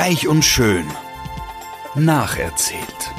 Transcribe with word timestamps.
Reich 0.00 0.28
und 0.28 0.44
schön. 0.44 0.86
Nacherzählt. 1.96 3.10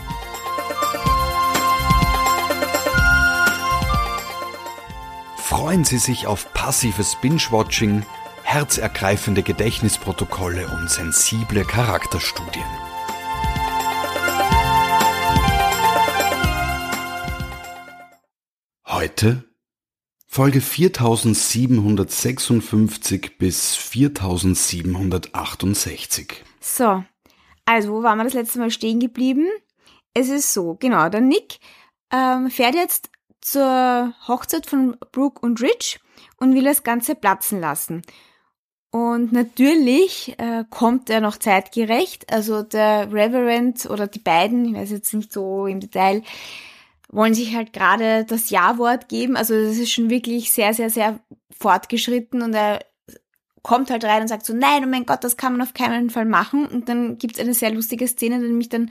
Freuen 5.36 5.84
Sie 5.84 5.98
sich 5.98 6.26
auf 6.26 6.54
passives 6.54 7.18
Binge-Watching, 7.18 8.06
herzergreifende 8.44 9.44
Gedächtnisprotokolle 9.44 10.70
und 10.70 10.90
sensible 10.90 11.66
Charakterstudien. 11.66 12.64
Heute 18.88 19.49
Folge 20.32 20.62
4756 20.62 23.40
bis 23.40 23.76
4768. 23.76 26.44
So, 26.62 27.04
also 27.66 27.92
wo 27.92 28.04
waren 28.04 28.20
wir 28.20 28.26
das 28.26 28.36
letzte 28.36 28.60
Mal 28.60 28.70
stehen 28.70 29.00
geblieben? 29.00 29.48
Es 30.14 30.30
ist 30.30 30.54
so, 30.54 30.78
genau, 30.80 31.10
der 31.10 31.22
Nick 31.22 31.58
ähm, 32.14 32.52
fährt 32.52 32.76
jetzt 32.76 33.10
zur 33.42 34.14
Hochzeit 34.28 34.68
von 34.68 34.98
Brooke 35.12 35.42
und 35.42 35.64
Rich 35.64 36.00
und 36.38 36.54
will 36.54 36.64
das 36.64 36.84
Ganze 36.84 37.16
platzen 37.16 37.60
lassen. 37.60 38.04
Und 38.92 39.32
natürlich 39.32 40.36
äh, 40.38 40.64
kommt 40.70 41.10
er 41.10 41.22
noch 41.22 41.38
zeitgerecht. 41.38 42.32
Also 42.32 42.62
der 42.62 43.12
Reverend 43.12 43.90
oder 43.90 44.06
die 44.06 44.20
beiden, 44.20 44.66
ich 44.66 44.76
weiß 44.76 44.92
jetzt 44.92 45.16
nicht 45.16 45.34
so 45.34 45.66
im 45.66 45.80
Detail, 45.80 46.22
wollen 47.12 47.34
sich 47.34 47.56
halt 47.56 47.74
gerade 47.74 48.26
das 48.26 48.50
Ja-Wort 48.50 49.10
geben. 49.10 49.36
Also 49.36 49.54
das 49.54 49.78
ist 49.78 49.92
schon 49.92 50.10
wirklich 50.10 50.52
sehr, 50.52 50.74
sehr, 50.74 50.90
sehr 50.90 51.20
fortgeschritten 51.52 52.42
und 52.42 52.54
er 52.54 52.80
kommt 53.64 53.90
halt 53.90 54.06
rein 54.06 54.22
und 54.22 54.28
sagt 54.28 54.46
so, 54.46 54.54
nein, 54.54 54.84
oh 54.86 54.88
mein 54.88 55.06
Gott, 55.06 55.24
das 55.24 55.38
kann 55.38 55.54
man 55.54 55.62
auf 55.62 55.74
keinen 55.74 56.10
Fall 56.10 56.26
machen. 56.26 56.66
Und 56.66 56.88
dann 56.88 57.18
gibt's 57.18 57.40
eine 57.40 57.54
sehr 57.54 57.72
lustige 57.72 58.08
Szene, 58.08 58.40
nämlich 58.40 58.70
dann 58.70 58.90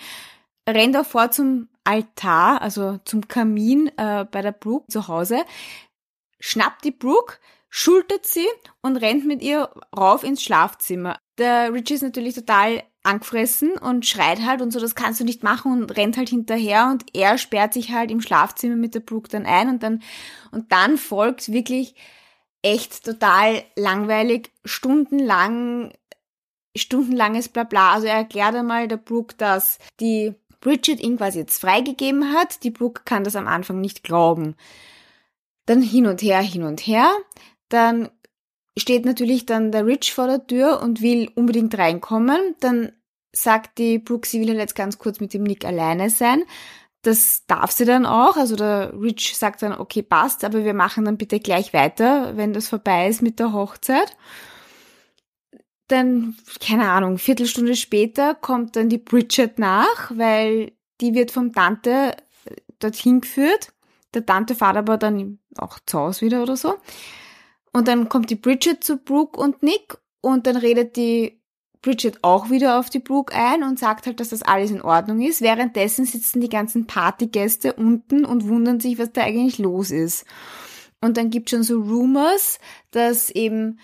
rennt 0.68 0.94
er 0.94 1.04
vor 1.04 1.30
zum 1.30 1.68
Altar, 1.84 2.60
also 2.60 2.98
zum 3.04 3.28
Kamin 3.28 3.90
äh, 3.96 4.26
bei 4.30 4.42
der 4.42 4.52
Brooke 4.52 4.88
zu 4.88 5.08
Hause, 5.08 5.44
schnappt 6.38 6.84
die 6.84 6.90
Brooke, 6.90 7.38
schultert 7.70 8.26
sie 8.26 8.46
und 8.82 8.96
rennt 8.98 9.26
mit 9.26 9.42
ihr 9.42 9.70
rauf 9.96 10.22
ins 10.22 10.42
Schlafzimmer. 10.42 11.18
Der 11.38 11.72
Richie 11.72 11.94
ist 11.94 12.02
natürlich 12.02 12.34
total 12.34 12.82
angefressen 13.04 13.72
und 13.78 14.06
schreit 14.06 14.44
halt 14.44 14.60
und 14.60 14.72
so, 14.72 14.80
das 14.80 14.94
kannst 14.94 15.20
du 15.20 15.24
nicht 15.24 15.42
machen 15.42 15.72
und 15.72 15.96
rennt 15.96 16.16
halt 16.16 16.28
hinterher 16.28 16.88
und 16.90 17.04
er 17.14 17.38
sperrt 17.38 17.72
sich 17.72 17.92
halt 17.92 18.10
im 18.10 18.20
Schlafzimmer 18.20 18.76
mit 18.76 18.94
der 18.94 19.00
Brooke 19.00 19.28
dann 19.28 19.46
ein 19.46 19.68
und 19.68 19.82
dann, 19.82 20.02
und 20.50 20.72
dann 20.72 20.98
folgt 20.98 21.50
wirklich 21.52 21.94
echt 22.62 23.04
total 23.04 23.62
langweilig, 23.76 24.50
stundenlang, 24.64 25.92
stundenlanges 26.76 27.48
Blabla. 27.48 27.94
Also 27.94 28.08
er 28.08 28.16
erklärt 28.16 28.54
einmal 28.54 28.88
der 28.88 28.96
Brooke, 28.96 29.34
dass 29.36 29.78
die 30.00 30.34
Bridget 30.60 31.00
ihn 31.00 31.16
quasi 31.16 31.38
jetzt 31.38 31.60
freigegeben 31.60 32.32
hat. 32.32 32.62
Die 32.64 32.70
Brooke 32.70 33.02
kann 33.04 33.24
das 33.24 33.36
am 33.36 33.46
Anfang 33.46 33.80
nicht 33.80 34.02
glauben. 34.02 34.56
Dann 35.66 35.82
hin 35.82 36.06
und 36.06 36.20
her, 36.20 36.40
hin 36.40 36.64
und 36.64 36.80
her. 36.80 37.10
Dann 37.68 38.10
steht 38.78 39.04
natürlich 39.04 39.46
dann 39.46 39.72
der 39.72 39.86
Rich 39.86 40.12
vor 40.14 40.26
der 40.26 40.46
Tür 40.46 40.80
und 40.82 41.02
will 41.02 41.30
unbedingt 41.34 41.76
reinkommen. 41.76 42.54
Dann 42.60 42.92
sagt 43.32 43.78
die 43.78 43.98
Brooke, 43.98 44.26
sie 44.26 44.40
will 44.40 44.48
halt 44.48 44.58
jetzt 44.58 44.74
ganz 44.74 44.98
kurz 44.98 45.20
mit 45.20 45.34
dem 45.34 45.42
Nick 45.42 45.64
alleine 45.64 46.10
sein. 46.10 46.42
Das 47.02 47.46
darf 47.46 47.70
sie 47.70 47.84
dann 47.84 48.06
auch. 48.06 48.36
Also 48.36 48.56
der 48.56 48.92
Rich 49.00 49.36
sagt 49.36 49.62
dann, 49.62 49.72
okay, 49.72 50.02
passt, 50.02 50.44
aber 50.44 50.64
wir 50.64 50.74
machen 50.74 51.04
dann 51.04 51.16
bitte 51.16 51.40
gleich 51.40 51.72
weiter, 51.72 52.36
wenn 52.36 52.52
das 52.52 52.68
vorbei 52.68 53.08
ist 53.08 53.22
mit 53.22 53.38
der 53.38 53.52
Hochzeit. 53.52 54.16
Dann, 55.86 56.36
keine 56.60 56.90
Ahnung, 56.90 57.18
Viertelstunde 57.18 57.74
später 57.74 58.34
kommt 58.34 58.76
dann 58.76 58.88
die 58.88 58.98
Bridget 58.98 59.58
nach, 59.58 60.10
weil 60.14 60.72
die 61.00 61.14
wird 61.14 61.30
vom 61.30 61.52
Tante 61.52 62.14
dorthin 62.78 63.20
geführt. 63.20 63.72
Der 64.14 64.26
Tante 64.26 64.54
fährt 64.54 64.76
aber 64.76 64.98
dann 64.98 65.38
auch 65.56 65.78
zu 65.86 65.98
Hause 65.98 66.22
wieder 66.22 66.42
oder 66.42 66.56
so. 66.56 66.74
Und 67.78 67.86
dann 67.86 68.08
kommt 68.08 68.28
die 68.28 68.34
Bridget 68.34 68.82
zu 68.82 68.96
Brooke 68.96 69.38
und 69.38 69.62
Nick 69.62 69.98
und 70.20 70.48
dann 70.48 70.56
redet 70.56 70.96
die 70.96 71.40
Bridget 71.80 72.24
auch 72.24 72.50
wieder 72.50 72.80
auf 72.80 72.90
die 72.90 72.98
Brooke 72.98 73.32
ein 73.32 73.62
und 73.62 73.78
sagt 73.78 74.06
halt, 74.06 74.18
dass 74.18 74.30
das 74.30 74.42
alles 74.42 74.72
in 74.72 74.82
Ordnung 74.82 75.20
ist. 75.20 75.42
Währenddessen 75.42 76.04
sitzen 76.04 76.40
die 76.40 76.48
ganzen 76.48 76.88
Partygäste 76.88 77.74
unten 77.74 78.24
und 78.24 78.48
wundern 78.48 78.80
sich, 78.80 78.98
was 78.98 79.12
da 79.12 79.22
eigentlich 79.22 79.58
los 79.58 79.92
ist. 79.92 80.26
Und 81.00 81.16
dann 81.16 81.30
gibt 81.30 81.50
schon 81.50 81.62
so 81.62 81.80
Rumors, 81.80 82.58
dass 82.90 83.30
eben 83.30 83.78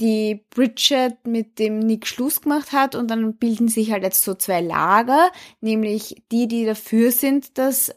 die 0.00 0.46
Bridget 0.48 1.26
mit 1.26 1.58
dem 1.58 1.80
Nick 1.80 2.06
Schluss 2.06 2.40
gemacht 2.40 2.72
hat 2.72 2.94
und 2.94 3.10
dann 3.10 3.36
bilden 3.36 3.68
sich 3.68 3.92
halt 3.92 4.04
jetzt 4.04 4.24
so 4.24 4.32
zwei 4.32 4.62
Lager, 4.62 5.30
nämlich 5.60 6.24
die, 6.32 6.48
die 6.48 6.64
dafür 6.64 7.12
sind, 7.12 7.58
dass 7.58 7.94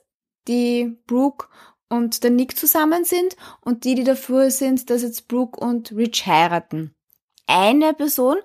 die 0.50 0.98
Brooke 1.08 1.48
und 1.90 2.24
der 2.24 2.32
Nick 2.32 2.58
zusammen 2.58 3.06
sind 3.06 3.36
und 3.62 3.84
die, 3.84 3.96
die 3.96 4.04
dafür 4.04 4.52
sind, 4.52 4.90
dass 4.90 5.02
jetzt 5.02 5.28
Brooke 5.28 5.60
und 5.60 5.92
Rich 5.92 6.26
heiraten. 6.26 6.94
Eine 7.48 7.94
Person, 7.94 8.38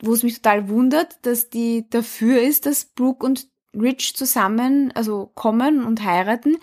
wo 0.00 0.12
es 0.12 0.22
mich 0.22 0.36
total 0.36 0.68
wundert, 0.68 1.24
dass 1.26 1.50
die 1.50 1.88
dafür 1.88 2.40
ist, 2.40 2.66
dass 2.66 2.84
Brooke 2.84 3.24
und 3.24 3.48
Rich 3.74 4.16
zusammen, 4.16 4.92
also 4.94 5.30
kommen 5.34 5.84
und 5.84 6.02
heiraten, 6.04 6.58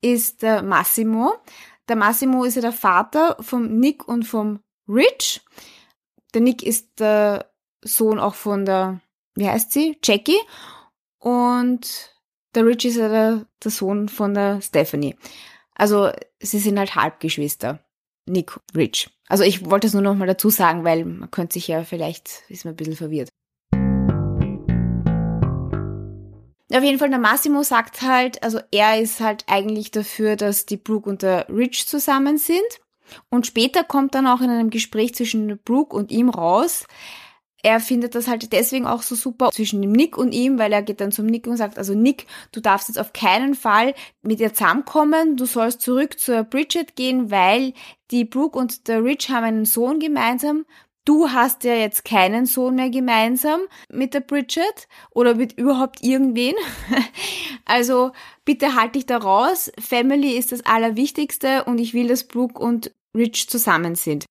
ist 0.00 0.42
der 0.42 0.62
Massimo. 0.62 1.34
Der 1.88 1.96
Massimo 1.96 2.44
ist 2.44 2.56
ja 2.56 2.60
der 2.60 2.72
Vater 2.72 3.36
vom 3.40 3.78
Nick 3.78 4.06
und 4.06 4.24
vom 4.24 4.60
Rich. 4.88 5.40
Der 6.34 6.40
Nick 6.40 6.62
ist 6.62 7.00
der 7.00 7.52
Sohn 7.84 8.18
auch 8.18 8.34
von 8.34 8.64
der, 8.64 9.00
wie 9.34 9.48
heißt 9.48 9.72
sie? 9.72 9.98
Jackie. 10.02 10.38
Und 11.18 12.12
der 12.54 12.66
Rich 12.66 12.84
ist 12.84 12.96
ja 12.96 13.08
der, 13.08 13.46
der 13.62 13.70
Sohn 13.70 14.08
von 14.08 14.34
der 14.34 14.60
Stephanie. 14.60 15.16
Also 15.74 16.10
sie 16.40 16.58
sind 16.58 16.78
halt 16.78 16.94
Halbgeschwister. 16.94 17.80
Nick 18.26 18.58
Rich. 18.74 19.10
Also 19.28 19.44
ich 19.44 19.68
wollte 19.68 19.86
es 19.86 19.94
nur 19.94 20.02
noch 20.02 20.14
mal 20.14 20.26
dazu 20.26 20.50
sagen, 20.50 20.84
weil 20.84 21.04
man 21.04 21.30
könnte 21.30 21.54
sich 21.54 21.68
ja 21.68 21.84
vielleicht, 21.84 22.42
ist 22.48 22.64
man 22.64 22.74
ein 22.74 22.76
bisschen 22.76 22.96
verwirrt. 22.96 23.28
Auf 26.74 26.82
jeden 26.82 26.98
Fall, 26.98 27.10
der 27.10 27.18
Massimo 27.18 27.62
sagt 27.62 28.00
halt, 28.00 28.42
also 28.42 28.58
er 28.70 28.98
ist 28.98 29.20
halt 29.20 29.44
eigentlich 29.46 29.90
dafür, 29.90 30.36
dass 30.36 30.64
die 30.64 30.78
Brooke 30.78 31.08
und 31.08 31.22
der 31.22 31.46
Rich 31.50 31.86
zusammen 31.86 32.38
sind. 32.38 32.60
Und 33.28 33.46
später 33.46 33.84
kommt 33.84 34.14
dann 34.14 34.26
auch 34.26 34.40
in 34.40 34.48
einem 34.48 34.70
Gespräch 34.70 35.14
zwischen 35.14 35.58
Brooke 35.58 35.94
und 35.94 36.10
ihm 36.10 36.30
raus, 36.30 36.86
er 37.62 37.78
findet 37.78 38.14
das 38.14 38.26
halt 38.26 38.52
deswegen 38.52 38.86
auch 38.86 39.02
so 39.02 39.14
super 39.14 39.50
zwischen 39.52 39.80
dem 39.80 39.92
Nick 39.92 40.18
und 40.18 40.32
ihm, 40.32 40.58
weil 40.58 40.72
er 40.72 40.82
geht 40.82 41.00
dann 41.00 41.12
zum 41.12 41.26
Nick 41.26 41.46
und 41.46 41.56
sagt, 41.56 41.78
also 41.78 41.94
Nick, 41.94 42.26
du 42.50 42.60
darfst 42.60 42.88
jetzt 42.88 42.98
auf 42.98 43.12
keinen 43.12 43.54
Fall 43.54 43.94
mit 44.22 44.40
ihr 44.40 44.52
zusammenkommen, 44.52 45.36
du 45.36 45.46
sollst 45.46 45.80
zurück 45.80 46.18
zur 46.18 46.42
Bridget 46.42 46.96
gehen, 46.96 47.30
weil 47.30 47.72
die 48.10 48.24
Brooke 48.24 48.58
und 48.58 48.88
der 48.88 49.04
Rich 49.04 49.30
haben 49.30 49.44
einen 49.44 49.64
Sohn 49.64 50.00
gemeinsam. 50.00 50.66
Du 51.04 51.30
hast 51.30 51.64
ja 51.64 51.74
jetzt 51.74 52.04
keinen 52.04 52.46
Sohn 52.46 52.76
mehr 52.76 52.90
gemeinsam 52.90 53.60
mit 53.90 54.14
der 54.14 54.20
Bridget 54.20 54.86
oder 55.10 55.34
mit 55.34 55.54
überhaupt 55.54 56.02
irgendwen. 56.02 56.54
Also 57.64 58.10
bitte 58.44 58.74
halt 58.74 58.96
dich 58.96 59.06
da 59.06 59.18
raus. 59.18 59.70
Family 59.78 60.36
ist 60.36 60.50
das 60.50 60.66
Allerwichtigste 60.66 61.64
und 61.64 61.78
ich 61.78 61.94
will, 61.94 62.08
dass 62.08 62.24
Brooke 62.24 62.58
und 62.58 62.92
Rich 63.16 63.48
zusammen 63.48 63.94
sind. 63.94 64.26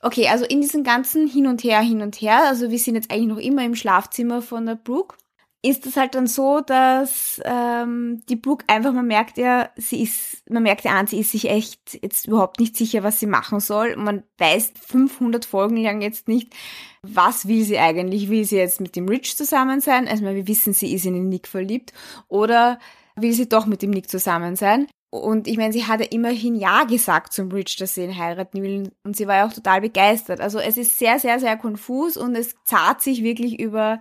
Okay, 0.00 0.28
also 0.28 0.44
in 0.44 0.60
diesem 0.60 0.84
ganzen 0.84 1.26
Hin 1.26 1.46
und 1.46 1.64
Her, 1.64 1.80
Hin 1.80 2.02
und 2.02 2.20
Her, 2.20 2.44
also 2.46 2.70
wir 2.70 2.78
sind 2.78 2.94
jetzt 2.94 3.10
eigentlich 3.10 3.28
noch 3.28 3.38
immer 3.38 3.64
im 3.64 3.74
Schlafzimmer 3.74 4.42
von 4.42 4.64
der 4.64 4.76
Brooke, 4.76 5.16
ist 5.60 5.86
es 5.86 5.96
halt 5.96 6.14
dann 6.14 6.28
so, 6.28 6.60
dass 6.60 7.40
ähm, 7.44 8.22
die 8.28 8.36
Brooke 8.36 8.64
einfach, 8.68 8.92
man 8.92 9.08
merkt 9.08 9.38
ja, 9.38 9.70
sie 9.76 10.02
ist, 10.02 10.48
man 10.48 10.62
merkt 10.62 10.84
ja 10.84 10.92
an, 10.92 11.08
sie 11.08 11.18
ist 11.18 11.32
sich 11.32 11.50
echt 11.50 11.98
jetzt 12.00 12.28
überhaupt 12.28 12.60
nicht 12.60 12.76
sicher, 12.76 13.02
was 13.02 13.18
sie 13.18 13.26
machen 13.26 13.58
soll. 13.58 13.96
Man 13.96 14.22
weiß 14.38 14.72
500 14.86 15.44
Folgen 15.44 15.76
lang 15.76 16.00
jetzt 16.00 16.28
nicht, 16.28 16.54
was 17.02 17.48
will 17.48 17.64
sie 17.64 17.78
eigentlich? 17.78 18.30
Will 18.30 18.44
sie 18.44 18.56
jetzt 18.56 18.80
mit 18.80 18.94
dem 18.94 19.08
Rich 19.08 19.36
zusammen 19.36 19.80
sein? 19.80 20.06
Also 20.06 20.24
wir 20.24 20.46
wissen, 20.46 20.74
sie 20.74 20.94
ist 20.94 21.06
in 21.06 21.14
den 21.14 21.28
Nick 21.28 21.48
verliebt. 21.48 21.92
Oder 22.28 22.78
will 23.16 23.32
sie 23.32 23.48
doch 23.48 23.66
mit 23.66 23.82
dem 23.82 23.90
Nick 23.90 24.08
zusammen 24.08 24.54
sein? 24.54 24.86
Und 25.10 25.48
ich 25.48 25.56
meine, 25.56 25.72
sie 25.72 25.86
hat 25.86 26.00
ja 26.00 26.06
immerhin 26.10 26.54
Ja 26.54 26.84
gesagt 26.84 27.32
zum 27.32 27.50
Rich, 27.50 27.76
dass 27.76 27.94
sie 27.94 28.04
ihn 28.04 28.18
heiraten 28.18 28.62
will. 28.62 28.92
Und 29.04 29.16
sie 29.16 29.26
war 29.26 29.36
ja 29.36 29.46
auch 29.46 29.52
total 29.52 29.80
begeistert. 29.80 30.40
Also 30.40 30.58
es 30.58 30.76
ist 30.76 30.98
sehr, 30.98 31.18
sehr, 31.18 31.40
sehr 31.40 31.56
konfus 31.56 32.16
und 32.16 32.36
es 32.36 32.54
zahlt 32.64 33.00
sich 33.00 33.22
wirklich 33.22 33.58
über 33.58 34.00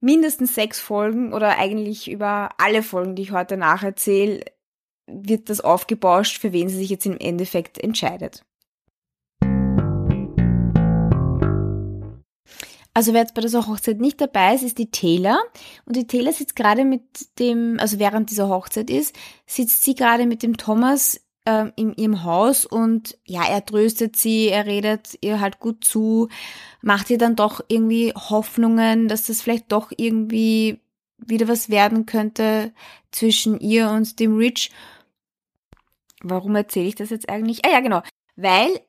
mindestens 0.00 0.54
sechs 0.54 0.78
Folgen 0.80 1.32
oder 1.32 1.58
eigentlich 1.58 2.08
über 2.08 2.50
alle 2.58 2.84
Folgen, 2.84 3.16
die 3.16 3.22
ich 3.22 3.32
heute 3.32 3.56
nacherzähle, 3.56 4.44
wird 5.08 5.50
das 5.50 5.60
aufgebauscht, 5.60 6.38
für 6.38 6.52
wen 6.52 6.68
sie 6.68 6.76
sich 6.76 6.90
jetzt 6.90 7.06
im 7.06 7.18
Endeffekt 7.18 7.78
entscheidet. 7.78 8.44
Also 12.98 13.12
wer 13.12 13.20
jetzt 13.20 13.34
bei 13.34 13.42
dieser 13.42 13.68
Hochzeit 13.68 14.00
nicht 14.00 14.20
dabei 14.20 14.56
ist, 14.56 14.64
ist 14.64 14.76
die 14.76 14.90
Taylor. 14.90 15.38
Und 15.84 15.94
die 15.94 16.08
Taylor 16.08 16.32
sitzt 16.32 16.56
gerade 16.56 16.84
mit 16.84 17.38
dem, 17.38 17.76
also 17.78 18.00
während 18.00 18.28
dieser 18.28 18.48
Hochzeit 18.48 18.90
ist, 18.90 19.14
sitzt 19.46 19.84
sie 19.84 19.94
gerade 19.94 20.26
mit 20.26 20.42
dem 20.42 20.56
Thomas 20.56 21.24
ähm, 21.46 21.72
in 21.76 21.94
ihrem 21.94 22.24
Haus 22.24 22.66
und 22.66 23.16
ja, 23.24 23.44
er 23.48 23.64
tröstet 23.64 24.16
sie, 24.16 24.48
er 24.48 24.66
redet 24.66 25.16
ihr 25.20 25.38
halt 25.38 25.60
gut 25.60 25.84
zu, 25.84 26.28
macht 26.82 27.08
ihr 27.10 27.18
dann 27.18 27.36
doch 27.36 27.60
irgendwie 27.68 28.12
Hoffnungen, 28.16 29.06
dass 29.06 29.28
das 29.28 29.42
vielleicht 29.42 29.70
doch 29.70 29.92
irgendwie 29.96 30.80
wieder 31.18 31.46
was 31.46 31.70
werden 31.70 32.04
könnte 32.04 32.72
zwischen 33.12 33.60
ihr 33.60 33.90
und 33.90 34.18
dem 34.18 34.36
Rich. 34.36 34.72
Warum 36.20 36.56
erzähle 36.56 36.88
ich 36.88 36.96
das 36.96 37.10
jetzt 37.10 37.28
eigentlich? 37.28 37.64
Ah 37.64 37.70
ja, 37.70 37.78
genau. 37.78 38.02
Weil 38.34 38.80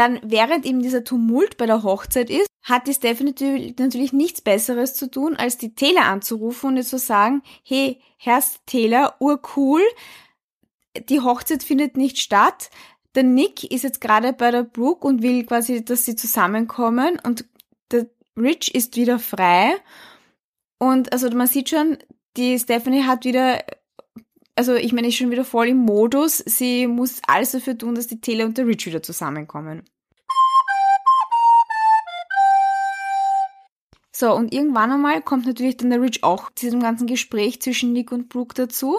dann 0.00 0.18
während 0.22 0.64
eben 0.64 0.80
dieser 0.80 1.04
Tumult 1.04 1.58
bei 1.58 1.66
der 1.66 1.82
Hochzeit 1.82 2.30
ist, 2.30 2.46
hat 2.62 2.86
die 2.86 2.94
Stephanie 2.94 3.74
natürlich 3.78 4.14
nichts 4.14 4.40
Besseres 4.40 4.94
zu 4.94 5.10
tun, 5.10 5.36
als 5.36 5.58
die 5.58 5.74
Taylor 5.74 6.06
anzurufen 6.06 6.70
und 6.70 6.76
ihr 6.78 6.84
zu 6.84 6.98
sagen, 6.98 7.42
hey, 7.62 8.00
Herr 8.16 8.42
Taylor, 8.64 9.16
urcool, 9.18 9.82
die 11.10 11.20
Hochzeit 11.20 11.62
findet 11.62 11.98
nicht 11.98 12.16
statt. 12.18 12.70
Der 13.14 13.24
Nick 13.24 13.70
ist 13.70 13.84
jetzt 13.84 14.00
gerade 14.00 14.32
bei 14.32 14.50
der 14.50 14.62
Brooke 14.62 15.06
und 15.06 15.20
will 15.22 15.44
quasi, 15.44 15.84
dass 15.84 16.06
sie 16.06 16.16
zusammenkommen 16.16 17.20
und 17.22 17.44
der 17.90 18.06
Rich 18.38 18.74
ist 18.74 18.96
wieder 18.96 19.18
frei. 19.18 19.74
Und 20.78 21.12
also 21.12 21.28
man 21.30 21.46
sieht 21.46 21.68
schon, 21.68 21.98
die 22.38 22.58
Stephanie 22.58 23.02
hat 23.02 23.26
wieder, 23.26 23.62
also 24.60 24.74
ich 24.74 24.92
meine, 24.92 25.08
ist 25.08 25.16
schon 25.16 25.30
wieder 25.30 25.46
voll 25.46 25.68
im 25.68 25.78
Modus. 25.78 26.36
Sie 26.36 26.86
muss 26.86 27.22
alles 27.26 27.52
dafür 27.52 27.78
tun, 27.78 27.94
dass 27.94 28.08
die 28.08 28.20
Taylor 28.20 28.44
und 28.44 28.58
der 28.58 28.66
Rich 28.66 28.84
wieder 28.84 29.02
zusammenkommen. 29.02 29.84
So, 34.12 34.34
und 34.34 34.52
irgendwann 34.52 34.92
einmal 34.92 35.22
kommt 35.22 35.46
natürlich 35.46 35.78
dann 35.78 35.88
der 35.88 36.02
Rich 36.02 36.22
auch 36.24 36.50
zu 36.54 36.66
diesem 36.66 36.80
ganzen 36.80 37.06
Gespräch 37.06 37.62
zwischen 37.62 37.94
Nick 37.94 38.12
und 38.12 38.28
Brooke 38.28 38.54
dazu 38.54 38.98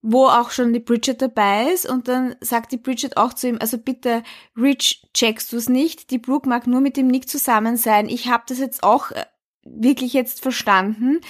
wo 0.00 0.26
auch 0.26 0.52
schon 0.52 0.72
die 0.72 0.78
Bridget 0.78 1.20
dabei 1.20 1.72
ist 1.72 1.84
und 1.84 2.06
dann 2.06 2.36
sagt 2.40 2.70
die 2.70 2.76
Bridget 2.76 3.16
auch 3.16 3.34
zu 3.34 3.48
ihm, 3.48 3.58
also 3.60 3.78
bitte, 3.78 4.22
Rich, 4.56 5.02
checkst 5.12 5.52
du 5.52 5.56
es 5.56 5.68
nicht? 5.68 6.12
Die 6.12 6.18
Brooke 6.18 6.48
mag 6.48 6.68
nur 6.68 6.80
mit 6.80 6.96
dem 6.96 7.08
Nick 7.08 7.28
zusammen 7.28 7.76
sein. 7.76 8.08
Ich 8.08 8.28
habe 8.28 8.44
das 8.46 8.60
jetzt 8.60 8.84
auch 8.84 9.10
äh, 9.10 9.24
wirklich 9.64 10.12
jetzt 10.12 10.40
verstanden. 10.40 11.20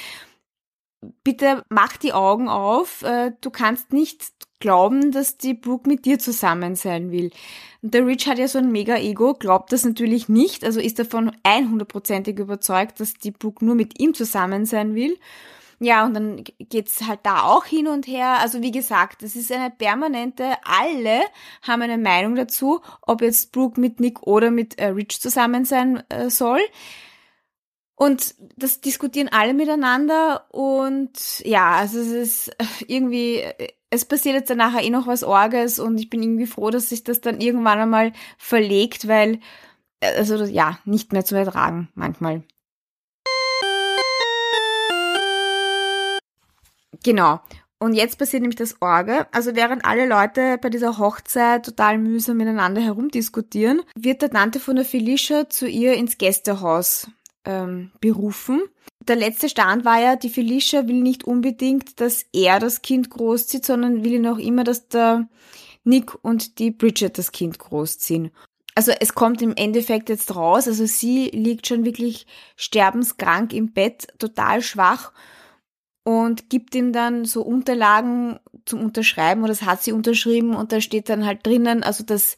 Bitte 1.22 1.62
mach 1.68 1.96
die 1.96 2.12
Augen 2.12 2.48
auf. 2.48 3.02
Äh, 3.02 3.32
du 3.40 3.50
kannst 3.50 3.92
nicht 3.92 4.32
glauben, 4.60 5.12
dass 5.12 5.36
die 5.36 5.54
Brooke 5.54 5.88
mit 5.88 6.04
dir 6.04 6.18
zusammen 6.18 6.74
sein 6.74 7.10
will. 7.10 7.30
Und 7.82 7.94
der 7.94 8.06
Rich 8.06 8.26
hat 8.26 8.38
ja 8.38 8.48
so 8.48 8.58
ein 8.58 8.72
Mega-Ego, 8.72 9.34
glaubt 9.34 9.72
das 9.72 9.84
natürlich 9.84 10.28
nicht, 10.28 10.64
also 10.64 10.80
ist 10.80 10.98
davon 10.98 11.30
100%ig 11.44 12.38
überzeugt, 12.38 12.98
dass 12.98 13.14
die 13.14 13.30
Brooke 13.30 13.64
nur 13.64 13.76
mit 13.76 14.00
ihm 14.00 14.14
zusammen 14.14 14.66
sein 14.66 14.94
will. 14.94 15.16
Ja, 15.80 16.04
und 16.04 16.14
dann 16.14 16.42
geht's 16.58 17.06
halt 17.06 17.20
da 17.22 17.42
auch 17.42 17.64
hin 17.64 17.86
und 17.86 18.08
her. 18.08 18.38
Also 18.40 18.62
wie 18.62 18.72
gesagt, 18.72 19.22
das 19.22 19.36
ist 19.36 19.52
eine 19.52 19.70
permanente, 19.70 20.54
alle 20.64 21.20
haben 21.62 21.82
eine 21.82 21.98
Meinung 21.98 22.34
dazu, 22.34 22.80
ob 23.02 23.22
jetzt 23.22 23.52
Brooke 23.52 23.80
mit 23.80 24.00
Nick 24.00 24.22
oder 24.22 24.50
mit 24.50 24.76
äh, 24.78 24.86
Rich 24.86 25.20
zusammen 25.20 25.64
sein 25.64 26.02
äh, 26.08 26.30
soll. 26.30 26.60
Und 27.98 28.36
das 28.56 28.80
diskutieren 28.80 29.28
alle 29.28 29.54
miteinander 29.54 30.46
und 30.54 31.40
ja, 31.44 31.72
also 31.72 31.98
es 31.98 32.12
ist 32.12 32.56
irgendwie, 32.86 33.42
es 33.90 34.04
passiert 34.04 34.36
jetzt 34.36 34.50
dann 34.50 34.58
nachher 34.58 34.84
eh 34.84 34.90
noch 34.90 35.08
was 35.08 35.24
Orges 35.24 35.80
und 35.80 35.98
ich 35.98 36.08
bin 36.08 36.22
irgendwie 36.22 36.46
froh, 36.46 36.70
dass 36.70 36.90
sich 36.90 37.02
das 37.02 37.20
dann 37.20 37.40
irgendwann 37.40 37.80
einmal 37.80 38.12
verlegt, 38.38 39.08
weil, 39.08 39.40
äh, 39.98 40.14
also 40.16 40.44
ja, 40.44 40.78
nicht 40.84 41.12
mehr 41.12 41.24
zu 41.24 41.34
ertragen 41.34 41.88
manchmal. 41.96 42.44
Genau. 47.02 47.40
Und 47.80 47.94
jetzt 47.94 48.16
passiert 48.16 48.42
nämlich 48.42 48.58
das 48.58 48.80
Orge. 48.80 49.26
Also 49.32 49.56
während 49.56 49.84
alle 49.84 50.06
Leute 50.06 50.58
bei 50.58 50.70
dieser 50.70 50.98
Hochzeit 50.98 51.64
total 51.64 51.98
mühsam 51.98 52.36
miteinander 52.36 52.80
herumdiskutieren, 52.80 53.82
wird 53.96 54.22
der 54.22 54.30
Tante 54.30 54.60
von 54.60 54.76
der 54.76 54.84
Felicia 54.84 55.48
zu 55.48 55.66
ihr 55.66 55.94
ins 55.94 56.16
Gästehaus 56.16 57.08
ähm, 57.48 57.90
berufen. 58.00 58.62
Der 59.08 59.16
letzte 59.16 59.48
Stand 59.48 59.84
war 59.84 60.00
ja, 60.00 60.16
die 60.16 60.28
Felicia 60.28 60.86
will 60.86 61.00
nicht 61.00 61.24
unbedingt, 61.24 61.98
dass 62.00 62.26
er 62.32 62.60
das 62.60 62.82
Kind 62.82 63.08
großzieht, 63.08 63.64
sondern 63.64 64.04
will 64.04 64.20
noch 64.20 64.38
immer, 64.38 64.64
dass 64.64 64.88
der 64.88 65.28
Nick 65.82 66.22
und 66.22 66.58
die 66.58 66.70
Bridget 66.70 67.16
das 67.16 67.32
Kind 67.32 67.58
großziehen. 67.58 68.30
Also 68.74 68.92
es 68.92 69.14
kommt 69.14 69.42
im 69.42 69.56
Endeffekt 69.56 70.08
jetzt 70.10 70.36
raus, 70.36 70.68
also 70.68 70.86
sie 70.86 71.30
liegt 71.30 71.66
schon 71.66 71.84
wirklich 71.84 72.26
sterbenskrank 72.54 73.52
im 73.52 73.72
Bett, 73.72 74.06
total 74.18 74.62
schwach 74.62 75.12
und 76.04 76.48
gibt 76.48 76.74
ihm 76.76 76.92
dann 76.92 77.24
so 77.24 77.42
Unterlagen 77.42 78.38
zum 78.66 78.84
Unterschreiben 78.84 79.42
und 79.42 79.48
das 79.48 79.62
hat 79.62 79.82
sie 79.82 79.92
unterschrieben 79.92 80.54
und 80.54 80.70
da 80.70 80.80
steht 80.80 81.08
dann 81.08 81.26
halt 81.26 81.44
drinnen, 81.44 81.82
also 81.82 82.04
dass 82.04 82.36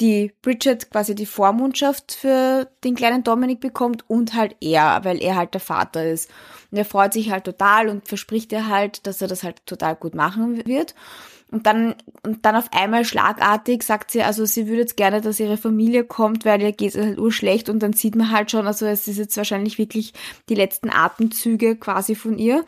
die 0.00 0.32
Bridget 0.42 0.90
quasi 0.90 1.14
die 1.14 1.26
Vormundschaft 1.26 2.12
für 2.12 2.68
den 2.84 2.94
kleinen 2.94 3.24
Dominik 3.24 3.60
bekommt 3.60 4.08
und 4.08 4.34
halt 4.34 4.56
er, 4.60 5.00
weil 5.04 5.20
er 5.22 5.36
halt 5.36 5.54
der 5.54 5.60
Vater 5.60 6.04
ist. 6.04 6.30
Und 6.70 6.78
er 6.78 6.84
freut 6.84 7.12
sich 7.12 7.30
halt 7.30 7.44
total 7.44 7.88
und 7.88 8.06
verspricht 8.06 8.52
ihr 8.52 8.68
halt, 8.68 9.06
dass 9.06 9.20
er 9.20 9.28
das 9.28 9.42
halt 9.42 9.64
total 9.66 9.96
gut 9.96 10.14
machen 10.14 10.64
wird. 10.66 10.94
Und 11.50 11.66
dann, 11.66 11.94
und 12.22 12.44
dann 12.44 12.56
auf 12.56 12.70
einmal 12.72 13.06
schlagartig 13.06 13.82
sagt 13.82 14.10
sie, 14.10 14.22
also 14.22 14.44
sie 14.44 14.66
würde 14.66 14.82
jetzt 14.82 14.98
gerne, 14.98 15.22
dass 15.22 15.40
ihre 15.40 15.56
Familie 15.56 16.04
kommt, 16.04 16.44
weil 16.44 16.60
ihr 16.60 16.72
geht 16.72 16.94
es 16.94 17.02
halt 17.02 17.18
urschlecht 17.18 17.70
und 17.70 17.82
dann 17.82 17.94
sieht 17.94 18.16
man 18.16 18.30
halt 18.30 18.50
schon, 18.50 18.66
also 18.66 18.84
es 18.84 19.08
ist 19.08 19.16
jetzt 19.16 19.36
wahrscheinlich 19.36 19.78
wirklich 19.78 20.12
die 20.50 20.54
letzten 20.54 20.90
Atemzüge 20.90 21.76
quasi 21.76 22.14
von 22.14 22.38
ihr. 22.38 22.64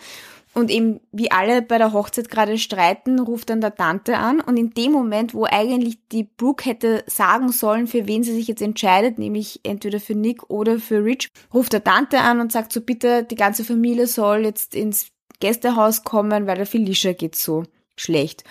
Und 0.53 0.71
eben, 0.71 1.01
wie 1.13 1.31
alle 1.31 1.63
bei 1.63 1.79
der 1.79 1.93
Hochzeit 1.93 2.29
gerade 2.29 2.59
streiten, 2.59 3.21
ruft 3.21 3.51
dann 3.51 3.61
der 3.61 3.75
Tante 3.75 4.19
an. 4.19 4.41
Und 4.41 4.57
in 4.57 4.71
dem 4.71 4.91
Moment, 4.91 5.33
wo 5.33 5.45
eigentlich 5.45 5.99
die 6.11 6.25
Brooke 6.25 6.65
hätte 6.65 7.05
sagen 7.07 7.53
sollen, 7.53 7.87
für 7.87 8.07
wen 8.07 8.25
sie 8.25 8.35
sich 8.35 8.49
jetzt 8.49 8.63
entscheidet, 8.63 9.19
nämlich 9.19 9.61
entweder 9.63 10.01
für 10.01 10.17
Nick 10.17 10.51
oder 10.51 10.79
für 10.79 11.05
Rich, 11.05 11.29
ruft 11.55 11.73
der 11.73 11.85
Tante 11.85 12.21
an 12.21 12.41
und 12.41 12.51
sagt 12.51 12.73
so, 12.73 12.81
bitte, 12.81 13.23
die 13.23 13.37
ganze 13.37 13.65
Familie 13.65 14.09
soll 14.09 14.45
jetzt 14.45 14.75
ins 14.75 15.13
Gästehaus 15.39 16.03
kommen, 16.03 16.47
weil 16.47 16.57
der 16.57 16.67
Felicia 16.67 17.13
geht 17.13 17.37
so 17.37 17.63
schlecht. 17.97 18.43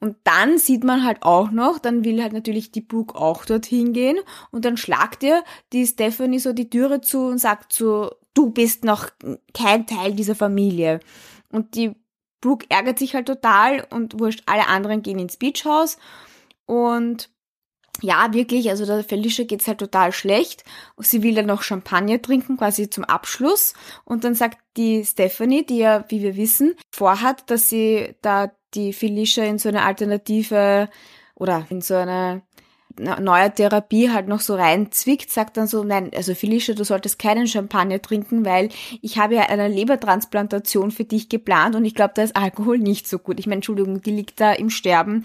Und 0.00 0.16
dann 0.24 0.58
sieht 0.58 0.82
man 0.82 1.04
halt 1.04 1.22
auch 1.22 1.50
noch, 1.50 1.78
dann 1.78 2.04
will 2.04 2.22
halt 2.22 2.32
natürlich 2.32 2.72
die 2.72 2.80
Brooke 2.80 3.14
auch 3.14 3.44
dorthin 3.44 3.92
gehen 3.92 4.18
und 4.50 4.64
dann 4.64 4.78
schlagt 4.78 5.22
ihr 5.22 5.44
die 5.74 5.86
Stephanie 5.86 6.38
so 6.38 6.54
die 6.54 6.70
Türe 6.70 7.02
zu 7.02 7.26
und 7.26 7.36
sagt 7.36 7.74
so, 7.74 8.10
du 8.34 8.50
bist 8.50 8.84
noch 8.84 9.08
kein 9.54 9.86
Teil 9.86 10.14
dieser 10.14 10.34
Familie. 10.34 11.00
Und 11.50 11.74
die 11.74 11.92
Brooke 12.40 12.66
ärgert 12.68 12.98
sich 12.98 13.14
halt 13.14 13.26
total 13.26 13.86
und 13.90 14.18
wurscht, 14.18 14.42
alle 14.46 14.68
anderen 14.68 15.02
gehen 15.02 15.18
ins 15.18 15.36
Beachhaus 15.36 15.98
und 16.66 17.30
ja, 18.02 18.32
wirklich, 18.32 18.70
also 18.70 18.86
der 18.86 19.04
Felicia 19.04 19.44
geht's 19.44 19.66
halt 19.66 19.78
total 19.78 20.12
schlecht. 20.12 20.64
Sie 20.98 21.22
will 21.22 21.34
dann 21.34 21.46
noch 21.46 21.62
Champagner 21.62 22.22
trinken, 22.22 22.56
quasi 22.56 22.88
zum 22.88 23.04
Abschluss. 23.04 23.74
Und 24.04 24.24
dann 24.24 24.34
sagt 24.34 24.58
die 24.76 25.04
Stephanie, 25.04 25.66
die 25.66 25.78
ja, 25.78 26.04
wie 26.08 26.22
wir 26.22 26.36
wissen, 26.36 26.76
vorhat, 26.90 27.50
dass 27.50 27.68
sie 27.68 28.14
da 28.22 28.52
die 28.74 28.92
Felicia 28.92 29.44
in 29.44 29.58
so 29.58 29.68
eine 29.68 29.82
alternative 29.82 30.88
oder 31.34 31.66
in 31.70 31.80
so 31.80 31.94
eine 31.94 32.42
neue 32.98 33.52
Therapie 33.52 34.10
halt 34.10 34.28
noch 34.28 34.40
so 34.40 34.54
reinzwickt, 34.54 35.30
sagt 35.30 35.56
dann 35.56 35.66
so, 35.66 35.84
nein, 35.84 36.10
also 36.14 36.34
Felicia, 36.34 36.74
du 36.74 36.84
solltest 36.84 37.18
keinen 37.18 37.46
Champagner 37.46 38.02
trinken, 38.02 38.44
weil 38.44 38.68
ich 39.00 39.18
habe 39.18 39.36
ja 39.36 39.42
eine 39.42 39.68
Lebertransplantation 39.68 40.90
für 40.90 41.04
dich 41.04 41.28
geplant 41.28 41.76
und 41.76 41.84
ich 41.84 41.94
glaube, 41.94 42.12
da 42.14 42.22
ist 42.22 42.36
Alkohol 42.36 42.78
nicht 42.78 43.08
so 43.08 43.18
gut. 43.18 43.38
Ich 43.38 43.46
meine, 43.46 43.56
Entschuldigung, 43.56 44.02
die 44.02 44.10
liegt 44.10 44.40
da 44.40 44.52
im 44.52 44.70
Sterben. 44.70 45.24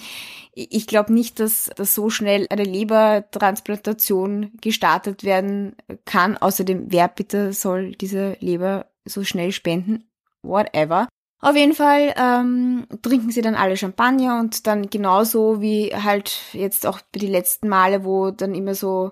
Ich 0.54 0.88
glaube 0.88 1.14
nicht, 1.14 1.40
dass, 1.40 1.70
dass 1.76 1.96
so 1.96 2.10
schnell 2.10 2.48
eine 2.50 2.64
Lebertransplantation 2.64 4.52
gestartet 4.62 5.24
werden 5.24 5.76
kann. 6.06 6.38
Außerdem, 6.38 6.86
wer 6.88 7.08
bitte 7.08 7.52
soll 7.52 7.92
diese 7.92 8.38
Leber 8.40 8.88
so 9.04 9.24
schnell 9.24 9.52
spenden? 9.52 10.06
Whatever. 10.42 11.08
Auf 11.39 11.56
jeden 11.56 11.74
Fall 11.74 12.13
ähm, 12.18 12.88
trinken 13.01 13.30
sie 13.30 13.42
dann 13.42 13.56
alle 13.56 13.77
Champagner 13.77 14.39
und 14.39 14.65
dann 14.68 14.89
genauso 14.89 15.62
wie 15.62 15.94
halt 15.94 16.39
jetzt 16.54 16.88
auch 16.88 17.01
die 17.13 17.27
letzten 17.27 17.70
Male, 17.70 18.04
wo 18.04 18.32
dann 18.32 18.56
immer 18.56 18.74
so 18.74 19.12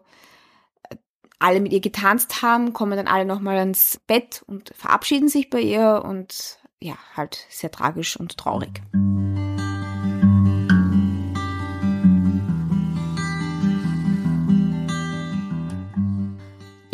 äh, 0.89 0.95
alle 1.37 1.59
mit 1.59 1.73
ihr 1.73 1.81
getanzt 1.81 2.41
haben, 2.41 2.73
kommen 2.73 2.97
dann 2.97 3.07
alle 3.07 3.25
nochmal 3.25 3.57
ans 3.57 3.99
Bett 4.07 4.43
und 4.47 4.73
verabschieden 4.75 5.27
sich 5.27 5.49
bei 5.49 5.59
ihr 5.59 6.03
und 6.05 6.59
ja, 6.79 6.95
halt 7.15 7.45
sehr 7.49 7.71
tragisch 7.71 8.17
und 8.19 8.37
traurig. 8.37 8.81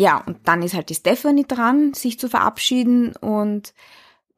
Ja, 0.00 0.16
und 0.16 0.48
dann 0.48 0.62
ist 0.62 0.74
halt 0.74 0.88
die 0.88 0.94
Stephanie 0.94 1.44
dran, 1.46 1.92
sich 1.92 2.18
zu 2.18 2.28
verabschieden 2.28 3.14
und 3.16 3.74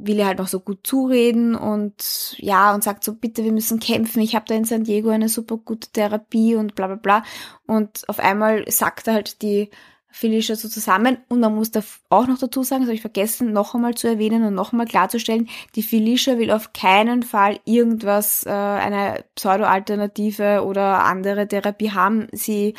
will 0.07 0.19
ihr 0.19 0.27
halt 0.27 0.39
noch 0.39 0.49
so 0.49 0.61
gut 0.61 0.87
zureden 0.87 1.55
und 1.55 2.37
ja, 2.39 2.75
und 2.75 2.85
sagt 2.85 3.05
so, 3.05 3.15
bitte, 3.15 3.45
wir 3.45 3.53
müssen 3.53 3.81
kämpfen, 3.81 4.21
ich 4.21 4.35
habe 4.35 4.45
da 4.49 4.55
in 4.55 4.65
San 4.65 4.85
Diego 4.85 5.11
eine 5.11 5.29
super 5.29 5.57
gute 5.57 5.91
Therapie 5.91 6.57
und 6.57 6.75
bla 6.75 6.87
bla 6.87 6.97
bla. 6.97 7.25
Und 7.67 8.09
auf 8.09 8.19
einmal 8.19 8.71
sagt 8.71 9.09
halt 9.09 9.43
die 9.43 9.71
Felicia 10.13 10.55
so 10.55 10.69
zusammen. 10.69 11.19
Und 11.29 11.41
man 11.41 11.55
muss 11.55 11.71
da 11.71 11.83
auch 12.11 12.27
noch 12.27 12.39
dazu 12.39 12.63
sagen, 12.63 12.83
das 12.83 12.89
habe 12.89 12.95
ich 12.95 13.01
vergessen, 13.01 13.53
noch 13.53 13.75
einmal 13.75 13.95
zu 13.95 14.07
erwähnen 14.07 14.45
und 14.45 14.55
noch 14.55 14.73
einmal 14.73 14.87
klarzustellen, 14.87 15.49
die 15.75 15.83
Felicia 15.83 16.39
will 16.39 16.51
auf 16.51 16.73
keinen 16.73 17.23
Fall 17.23 17.59
irgendwas, 17.65 18.45
äh, 18.47 18.51
eine 18.51 19.25
Pseudo-Alternative 19.35 20.65
oder 20.65 21.05
andere 21.05 21.49
Therapie 21.49 21.91
haben. 21.91 22.29
Sie 22.33 22.75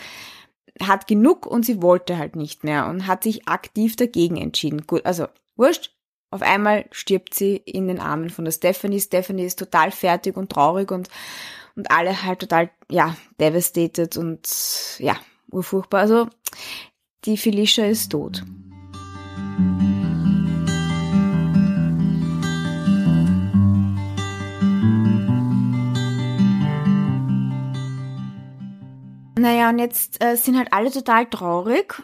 hat 0.81 1.07
genug 1.07 1.45
und 1.45 1.65
sie 1.65 1.81
wollte 1.81 2.17
halt 2.17 2.35
nicht 2.35 2.63
mehr 2.63 2.87
und 2.87 3.07
hat 3.07 3.23
sich 3.23 3.47
aktiv 3.47 3.95
dagegen 3.95 4.37
entschieden. 4.37 4.85
Gut, 4.87 5.05
also 5.05 5.27
wurscht. 5.55 5.92
Auf 6.33 6.41
einmal 6.41 6.85
stirbt 6.89 7.35
sie 7.35 7.57
in 7.57 7.87
den 7.87 7.99
Armen 7.99 8.31
von 8.31 8.43
der 8.43 8.51
Stephanie. 8.51 8.99
Stephanie 8.99 9.45
ist 9.45 9.59
total 9.59 9.91
fertig 9.91 10.35
und 10.35 10.51
traurig 10.51 10.89
und, 10.89 11.07
und 11.75 11.91
alle 11.91 12.23
halt 12.23 12.39
total, 12.39 12.71
ja, 12.89 13.15
devastated 13.39 14.17
und, 14.17 14.49
ja, 14.97 15.15
urfurchtbar. 15.51 16.01
Also, 16.01 16.27
die 17.25 17.37
Felicia 17.37 17.85
ist 17.85 18.09
tot. 18.09 18.43
Naja, 29.37 29.69
und 29.69 29.77
jetzt 29.77 30.23
äh, 30.23 30.35
sind 30.35 30.57
halt 30.57 30.73
alle 30.73 30.89
total 30.89 31.27
traurig 31.27 32.01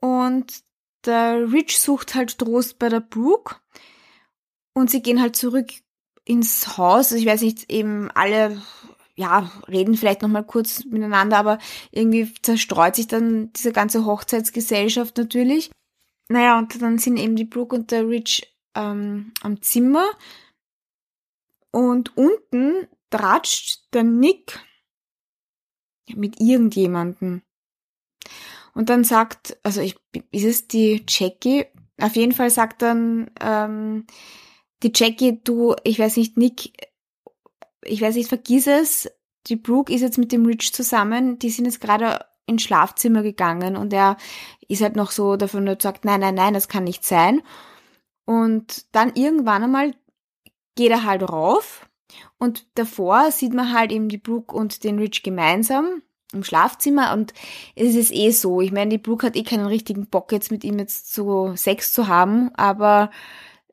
und 0.00 0.62
der 1.04 1.52
Rich 1.52 1.80
sucht 1.80 2.14
halt 2.14 2.38
Trost 2.38 2.78
bei 2.78 2.88
der 2.88 3.00
Brooke 3.00 3.56
und 4.74 4.90
sie 4.90 5.02
gehen 5.02 5.20
halt 5.20 5.36
zurück 5.36 5.72
ins 6.24 6.76
Haus. 6.76 7.12
Also 7.12 7.16
ich 7.16 7.26
weiß 7.26 7.42
nicht, 7.42 7.70
eben 7.70 8.10
alle 8.10 8.60
ja, 9.16 9.50
reden 9.68 9.96
vielleicht 9.96 10.22
nochmal 10.22 10.44
kurz 10.44 10.84
miteinander, 10.84 11.38
aber 11.38 11.58
irgendwie 11.92 12.32
zerstreut 12.42 12.96
sich 12.96 13.06
dann 13.06 13.52
diese 13.52 13.72
ganze 13.72 14.04
Hochzeitsgesellschaft 14.04 15.16
natürlich. 15.16 15.70
Naja, 16.28 16.58
und 16.58 16.80
dann 16.82 16.98
sind 16.98 17.16
eben 17.18 17.36
die 17.36 17.44
Brooke 17.44 17.76
und 17.76 17.90
der 17.90 18.08
Rich 18.08 18.54
ähm, 18.74 19.32
am 19.42 19.62
Zimmer 19.62 20.04
und 21.70 22.16
unten 22.16 22.88
tratscht 23.10 23.82
der 23.92 24.02
Nick 24.02 24.58
mit 26.08 26.40
irgendjemanden. 26.40 27.42
Und 28.74 28.88
dann 28.90 29.04
sagt, 29.04 29.56
also 29.62 29.80
ich, 29.80 29.96
ist 30.32 30.44
es 30.44 30.66
die 30.66 31.04
Jackie? 31.06 31.66
Auf 32.00 32.16
jeden 32.16 32.32
Fall 32.32 32.50
sagt 32.50 32.82
dann 32.82 33.30
ähm, 33.40 34.06
die 34.82 34.92
Jackie, 34.94 35.40
du, 35.42 35.74
ich 35.84 35.98
weiß 35.98 36.16
nicht, 36.16 36.36
Nick, 36.36 36.72
ich 37.84 38.00
weiß 38.00 38.14
nicht, 38.16 38.28
vergiss 38.28 38.66
es, 38.66 39.10
die 39.46 39.56
Brooke 39.56 39.92
ist 39.92 40.00
jetzt 40.00 40.18
mit 40.18 40.32
dem 40.32 40.46
Rich 40.46 40.72
zusammen, 40.72 41.38
die 41.38 41.50
sind 41.50 41.66
jetzt 41.66 41.80
gerade 41.80 42.24
ins 42.46 42.62
Schlafzimmer 42.62 43.22
gegangen 43.22 43.76
und 43.76 43.92
er 43.92 44.16
ist 44.68 44.82
halt 44.82 44.96
noch 44.96 45.10
so 45.10 45.36
davon 45.36 45.74
sagt, 45.80 46.04
nein, 46.04 46.20
nein, 46.20 46.34
nein, 46.34 46.54
das 46.54 46.68
kann 46.68 46.84
nicht 46.84 47.04
sein. 47.04 47.42
Und 48.26 48.86
dann 48.94 49.14
irgendwann 49.14 49.62
einmal 49.62 49.94
geht 50.74 50.90
er 50.90 51.04
halt 51.04 51.22
rauf 51.22 51.88
und 52.38 52.66
davor 52.74 53.30
sieht 53.30 53.54
man 53.54 53.72
halt 53.72 53.92
eben 53.92 54.08
die 54.08 54.18
Brooke 54.18 54.54
und 54.54 54.84
den 54.84 54.98
Rich 54.98 55.22
gemeinsam 55.22 56.02
im 56.32 56.44
Schlafzimmer 56.44 57.12
und 57.12 57.32
es 57.76 57.94
ist 57.94 58.12
eh 58.12 58.30
so. 58.30 58.60
Ich 58.60 58.72
meine, 58.72 58.90
die 58.90 58.98
Brooke 58.98 59.26
hat 59.26 59.36
eh 59.36 59.44
keinen 59.44 59.66
richtigen 59.66 60.06
Bock 60.06 60.32
jetzt 60.32 60.50
mit 60.50 60.64
ihm 60.64 60.78
jetzt 60.78 61.14
so 61.14 61.54
Sex 61.54 61.92
zu 61.92 62.08
haben, 62.08 62.50
aber 62.54 63.10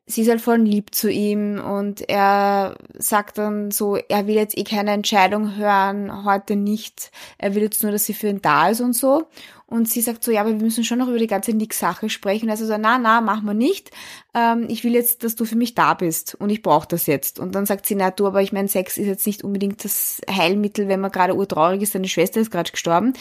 sie 0.06 0.22
ist 0.22 0.28
halt 0.28 0.40
voll 0.40 0.58
lieb 0.58 0.94
zu 0.94 1.10
ihm 1.10 1.60
und 1.60 2.08
er 2.08 2.76
sagt 2.98 3.38
dann 3.38 3.70
so, 3.70 3.96
er 3.96 4.26
will 4.26 4.34
jetzt 4.34 4.58
eh 4.58 4.64
keine 4.64 4.90
Entscheidung 4.90 5.56
hören, 5.56 6.24
heute 6.24 6.56
nicht. 6.56 7.10
Er 7.38 7.54
will 7.54 7.62
jetzt 7.62 7.82
nur, 7.82 7.92
dass 7.92 8.04
sie 8.04 8.14
für 8.14 8.28
ihn 8.28 8.42
da 8.42 8.68
ist 8.68 8.80
und 8.80 8.94
so. 8.94 9.28
Und 9.66 9.88
sie 9.88 10.02
sagt 10.02 10.22
so, 10.22 10.30
ja, 10.30 10.42
aber 10.42 10.50
wir 10.50 10.60
müssen 10.60 10.84
schon 10.84 10.98
noch 10.98 11.08
über 11.08 11.18
die 11.18 11.26
ganze 11.26 11.54
Nick-Sache 11.54 12.10
sprechen. 12.10 12.48
Er 12.50 12.58
so, 12.58 12.66
na, 12.76 12.98
na, 12.98 13.22
machen 13.22 13.46
wir 13.46 13.54
nicht. 13.54 13.90
Ähm, 14.34 14.66
ich 14.68 14.84
will 14.84 14.92
jetzt, 14.92 15.24
dass 15.24 15.34
du 15.34 15.46
für 15.46 15.56
mich 15.56 15.74
da 15.74 15.94
bist 15.94 16.34
und 16.34 16.50
ich 16.50 16.60
brauche 16.60 16.88
das 16.88 17.06
jetzt. 17.06 17.38
Und 17.38 17.54
dann 17.54 17.64
sagt 17.64 17.86
sie, 17.86 17.94
na 17.94 18.10
du, 18.10 18.26
aber 18.26 18.42
ich 18.42 18.52
meine, 18.52 18.68
Sex 18.68 18.98
ist 18.98 19.06
jetzt 19.06 19.26
nicht 19.26 19.42
unbedingt 19.42 19.82
das 19.82 20.20
Heilmittel, 20.28 20.88
wenn 20.88 21.00
man 21.00 21.10
gerade 21.10 21.34
urtraurig 21.34 21.80
ist, 21.80 21.94
deine 21.94 22.08
Schwester 22.08 22.40
ist 22.40 22.50
gerade 22.50 22.70
gestorben. 22.70 23.14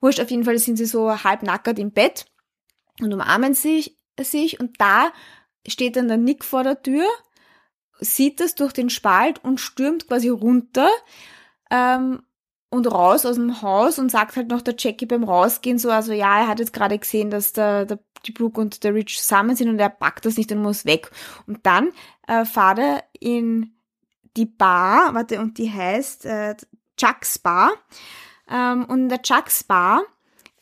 Wurscht, 0.00 0.20
auf 0.20 0.30
jeden 0.30 0.44
Fall 0.44 0.58
sind 0.58 0.76
sie 0.76 0.86
so 0.86 1.24
halb 1.24 1.42
nackert 1.42 1.78
im 1.80 1.90
Bett 1.90 2.26
und 3.00 3.12
umarmen 3.12 3.54
sich, 3.54 3.96
sich 4.20 4.60
und 4.60 4.80
da 4.80 5.10
steht 5.66 5.96
dann 5.96 6.08
der 6.08 6.16
Nick 6.16 6.44
vor 6.44 6.62
der 6.62 6.82
Tür, 6.82 7.06
sieht 8.00 8.40
das 8.40 8.54
durch 8.54 8.72
den 8.72 8.90
Spalt 8.90 9.42
und 9.44 9.60
stürmt 9.60 10.08
quasi 10.08 10.28
runter. 10.28 10.88
Ähm, 11.70 12.22
und 12.70 12.86
raus 12.86 13.26
aus 13.26 13.34
dem 13.34 13.62
Haus 13.62 13.98
und 13.98 14.10
sagt 14.10 14.36
halt 14.36 14.48
noch 14.48 14.62
der 14.62 14.76
Jackie 14.78 15.06
beim 15.06 15.24
Rausgehen 15.24 15.78
so, 15.78 15.90
also 15.90 16.12
ja, 16.12 16.42
er 16.42 16.46
hat 16.46 16.60
jetzt 16.60 16.72
gerade 16.72 16.98
gesehen, 16.98 17.30
dass 17.30 17.52
der, 17.52 17.84
der, 17.84 17.98
die 18.24 18.32
Brooke 18.32 18.60
und 18.60 18.84
der 18.84 18.94
Rich 18.94 19.18
zusammen 19.18 19.56
sind 19.56 19.68
und 19.68 19.78
er 19.80 19.88
packt 19.88 20.24
das 20.24 20.36
nicht 20.36 20.52
und 20.52 20.62
muss 20.62 20.84
weg. 20.84 21.10
Und 21.46 21.66
dann 21.66 21.90
äh, 22.28 22.44
fahrt 22.44 22.78
er 22.78 23.04
in 23.18 23.74
die 24.36 24.46
Bar, 24.46 25.14
warte, 25.14 25.40
und 25.40 25.58
die 25.58 25.70
heißt 25.70 26.26
äh, 26.26 26.54
Chuck's 26.96 27.40
Bar. 27.40 27.72
Ähm, 28.48 28.84
und 28.84 29.00
in 29.00 29.08
der 29.08 29.22
Chuck's 29.22 29.64
Bar 29.64 30.04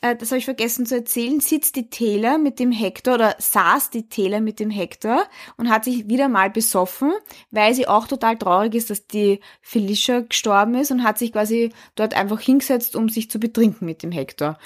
äh, 0.01 0.17
das 0.17 0.31
habe 0.31 0.39
ich 0.39 0.45
vergessen 0.45 0.87
zu 0.87 0.97
erzählen, 0.97 1.41
sitzt 1.41 1.77
die 1.77 1.91
Taylor 1.91 2.39
mit 2.39 2.59
dem 2.59 2.71
Hector 2.73 3.15
oder 3.15 3.35
saß 3.39 3.91
die 3.91 4.09
Taylor 4.09 4.41
mit 4.41 4.61
dem 4.61 4.71
Hector 4.71 5.25
und 5.57 5.71
hat 5.71 5.85
sich 5.85 6.09
wieder 6.09 6.29
mal 6.29 6.51
besoffen, 6.51 7.13
weil 7.51 7.75
sie 7.75 7.89
auch 7.89 8.07
total 8.07 8.37
traurig 8.39 8.75
ist, 8.75 8.91
dass 8.91 9.07
die 9.07 9.41
Felicia 9.61 10.21
gestorben 10.21 10.75
ist 10.75 10.91
und 10.91 11.03
hat 11.03 11.19
sich 11.19 11.33
quasi 11.33 11.73
dort 11.97 12.15
einfach 12.15 12.41
hingesetzt, 12.41 12.95
um 12.97 13.09
sich 13.09 13.31
zu 13.31 13.41
betrinken 13.41 13.87
mit 13.87 14.03
dem 14.03 14.13
Hector. 14.13 14.59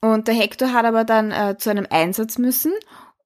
Und 0.00 0.26
der 0.28 0.34
Hector 0.34 0.72
hat 0.72 0.84
aber 0.84 1.04
dann 1.04 1.30
äh, 1.30 1.56
zu 1.58 1.70
einem 1.70 1.86
Einsatz 1.88 2.38
müssen 2.38 2.72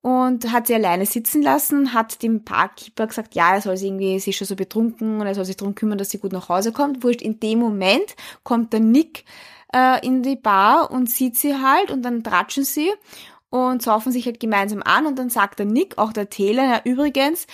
und 0.06 0.52
hat 0.52 0.68
sie 0.68 0.74
alleine 0.76 1.04
sitzen 1.04 1.42
lassen, 1.42 1.92
hat 1.92 2.22
dem 2.22 2.44
Parkkeeper 2.44 3.08
gesagt, 3.08 3.34
ja, 3.34 3.54
er 3.54 3.60
soll 3.60 3.76
sie 3.76 3.88
irgendwie, 3.88 4.20
sie 4.20 4.30
ist 4.30 4.36
schon 4.36 4.46
so 4.46 4.54
betrunken 4.54 5.20
und 5.20 5.26
er 5.26 5.34
soll 5.34 5.44
sich 5.44 5.56
darum 5.56 5.74
kümmern, 5.74 5.98
dass 5.98 6.10
sie 6.10 6.20
gut 6.20 6.32
nach 6.32 6.48
Hause 6.48 6.70
kommt. 6.70 7.02
Wurscht, 7.02 7.22
in 7.22 7.40
dem 7.40 7.58
Moment 7.58 8.14
kommt 8.44 8.72
der 8.72 8.78
Nick 8.78 9.24
äh, 9.74 10.06
in 10.06 10.22
die 10.22 10.36
Bar 10.36 10.92
und 10.92 11.10
sieht 11.10 11.36
sie 11.36 11.56
halt 11.60 11.90
und 11.90 12.02
dann 12.02 12.22
tratschen 12.22 12.62
sie 12.62 12.88
und 13.50 13.82
saufen 13.82 14.12
sich 14.12 14.26
halt 14.26 14.38
gemeinsam 14.38 14.80
an 14.84 15.06
und 15.06 15.18
dann 15.18 15.28
sagt 15.28 15.58
der 15.58 15.66
Nick, 15.66 15.98
auch 15.98 16.12
der 16.12 16.30
Taylor, 16.30 16.62
ja 16.62 16.80
übrigens, 16.84 17.48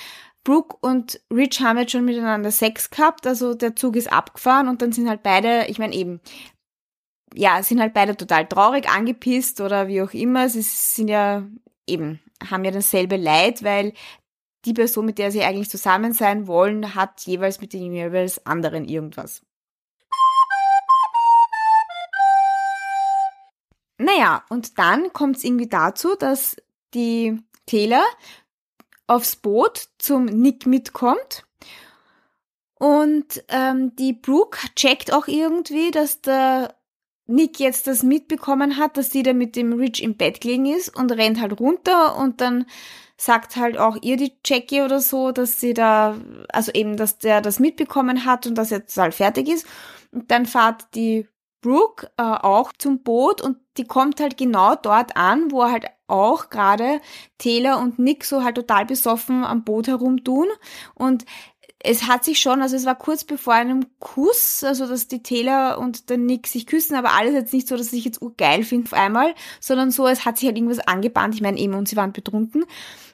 Brooke 0.44 0.76
und 0.82 1.22
Rich 1.32 1.62
haben 1.62 1.78
jetzt 1.78 1.92
schon 1.92 2.04
miteinander 2.04 2.50
Sex 2.50 2.90
gehabt, 2.90 3.26
also 3.26 3.54
der 3.54 3.76
Zug 3.76 3.96
ist 3.96 4.12
abgefahren 4.12 4.68
und 4.68 4.82
dann 4.82 4.92
sind 4.92 5.08
halt 5.08 5.22
beide, 5.22 5.68
ich 5.68 5.78
meine 5.78 5.94
eben, 5.94 6.20
ja, 7.32 7.62
sind 7.62 7.80
halt 7.80 7.94
beide 7.94 8.14
total 8.14 8.46
traurig, 8.46 8.90
angepisst 8.90 9.62
oder 9.62 9.88
wie 9.88 10.02
auch 10.02 10.12
immer. 10.12 10.50
Sie 10.50 10.60
sind 10.60 11.08
ja 11.08 11.44
eben, 11.86 12.20
haben 12.50 12.64
ja 12.64 12.70
dasselbe 12.70 13.16
Leid, 13.16 13.62
weil 13.62 13.92
die 14.64 14.74
Person, 14.74 15.06
mit 15.06 15.18
der 15.18 15.32
sie 15.32 15.42
eigentlich 15.42 15.70
zusammen 15.70 16.12
sein 16.12 16.46
wollen, 16.46 16.94
hat 16.94 17.22
jeweils 17.22 17.60
mit 17.60 17.72
dem 17.72 17.92
jeweils 17.92 18.46
anderen 18.46 18.84
irgendwas. 18.84 19.42
Naja, 23.98 24.44
und 24.48 24.78
dann 24.78 25.12
kommt 25.12 25.36
es 25.36 25.44
irgendwie 25.44 25.68
dazu, 25.68 26.16
dass 26.16 26.56
die 26.92 27.40
Taylor 27.66 28.04
aufs 29.06 29.36
Boot 29.36 29.88
zum 29.98 30.24
Nick 30.24 30.66
mitkommt. 30.66 31.46
Und 32.74 33.44
ähm, 33.48 33.94
die 33.94 34.12
Brooke 34.12 34.58
checkt 34.74 35.12
auch 35.12 35.28
irgendwie, 35.28 35.92
dass 35.92 36.20
der 36.20 36.74
Nick 37.26 37.60
jetzt 37.60 37.86
das 37.86 38.02
mitbekommen 38.02 38.76
hat, 38.76 38.96
dass 38.96 39.10
sie 39.10 39.22
da 39.22 39.32
mit 39.32 39.56
dem 39.56 39.72
Rich 39.72 40.02
im 40.02 40.16
Bett 40.16 40.40
gelegen 40.40 40.66
ist 40.66 40.94
und 40.96 41.12
rennt 41.12 41.40
halt 41.40 41.58
runter 41.60 42.16
und 42.16 42.40
dann 42.40 42.66
sagt 43.16 43.56
halt 43.56 43.78
auch 43.78 43.96
ihr 44.02 44.16
die 44.16 44.32
Jackie 44.44 44.82
oder 44.82 45.00
so, 45.00 45.30
dass 45.30 45.60
sie 45.60 45.74
da, 45.74 46.16
also 46.48 46.72
eben, 46.72 46.96
dass 46.96 47.18
der 47.18 47.40
das 47.40 47.60
mitbekommen 47.60 48.24
hat 48.24 48.46
und 48.46 48.56
dass 48.56 48.72
er 48.72 48.78
jetzt 48.78 48.96
halt 48.96 49.14
fertig 49.14 49.48
ist. 49.48 49.66
Und 50.10 50.30
dann 50.30 50.46
fahrt 50.46 50.94
die 50.94 51.28
Brooke 51.60 52.10
äh, 52.16 52.22
auch 52.22 52.72
zum 52.76 53.02
Boot 53.02 53.40
und 53.40 53.56
die 53.76 53.84
kommt 53.84 54.20
halt 54.20 54.36
genau 54.36 54.74
dort 54.74 55.16
an, 55.16 55.52
wo 55.52 55.64
halt 55.64 55.86
auch 56.08 56.50
gerade 56.50 57.00
Taylor 57.38 57.78
und 57.78 57.98
Nick 57.98 58.24
so 58.24 58.42
halt 58.42 58.56
total 58.56 58.84
besoffen 58.84 59.44
am 59.44 59.64
Boot 59.64 59.86
herumtun 59.86 60.48
und 60.94 61.24
es 61.84 62.06
hat 62.06 62.24
sich 62.24 62.38
schon, 62.38 62.62
also 62.62 62.76
es 62.76 62.86
war 62.86 62.94
kurz 62.94 63.24
bevor 63.24 63.54
einem 63.54 63.86
Kuss, 63.98 64.62
also 64.62 64.86
dass 64.86 65.08
die 65.08 65.22
Taylor 65.22 65.78
und 65.78 66.10
der 66.10 66.18
Nick 66.18 66.46
sich 66.46 66.66
küssen, 66.66 66.94
aber 66.94 67.12
alles 67.12 67.34
jetzt 67.34 67.52
nicht 67.52 67.66
so, 67.66 67.76
dass 67.76 67.92
ich 67.92 68.04
jetzt 68.04 68.22
urgeil 68.22 68.62
finde 68.62 68.86
auf 68.86 68.92
einmal, 68.92 69.34
sondern 69.60 69.90
so, 69.90 70.06
es 70.06 70.24
hat 70.24 70.38
sich 70.38 70.46
halt 70.46 70.56
irgendwas 70.56 70.78
angebahnt, 70.78 71.34
ich 71.34 71.42
meine 71.42 71.58
eben, 71.58 71.74
und 71.74 71.88
sie 71.88 71.96
waren 71.96 72.12
betrunken. 72.12 72.64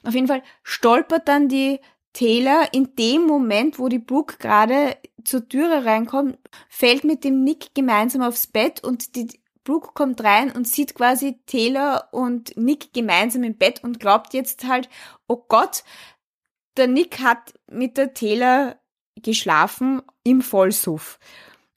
Auf 0.04 0.14
jeden 0.14 0.26
Fall 0.26 0.42
stolpert 0.62 1.28
dann 1.28 1.48
die 1.48 1.80
Taylor 2.12 2.68
in 2.72 2.94
dem 2.96 3.26
Moment, 3.26 3.78
wo 3.78 3.88
die 3.88 3.98
Brooke 3.98 4.36
gerade 4.38 4.96
zur 5.24 5.48
Türe 5.48 5.84
reinkommt, 5.84 6.38
fällt 6.68 7.04
mit 7.04 7.24
dem 7.24 7.44
Nick 7.44 7.74
gemeinsam 7.74 8.22
aufs 8.22 8.46
Bett 8.46 8.84
und 8.84 9.16
die 9.16 9.28
Brooke 9.64 9.90
kommt 9.94 10.22
rein 10.24 10.50
und 10.50 10.66
sieht 10.66 10.94
quasi 10.94 11.40
Taylor 11.46 12.08
und 12.12 12.56
Nick 12.56 12.92
gemeinsam 12.92 13.44
im 13.44 13.56
Bett 13.56 13.84
und 13.84 14.00
glaubt 14.00 14.32
jetzt 14.32 14.66
halt, 14.66 14.88
oh 15.26 15.44
Gott, 15.48 15.84
der 16.78 16.86
Nick 16.86 17.20
hat 17.20 17.54
mit 17.70 17.96
der 17.96 18.14
Taylor 18.14 18.76
geschlafen 19.16 20.02
im 20.22 20.42
Vollsuff. 20.42 21.18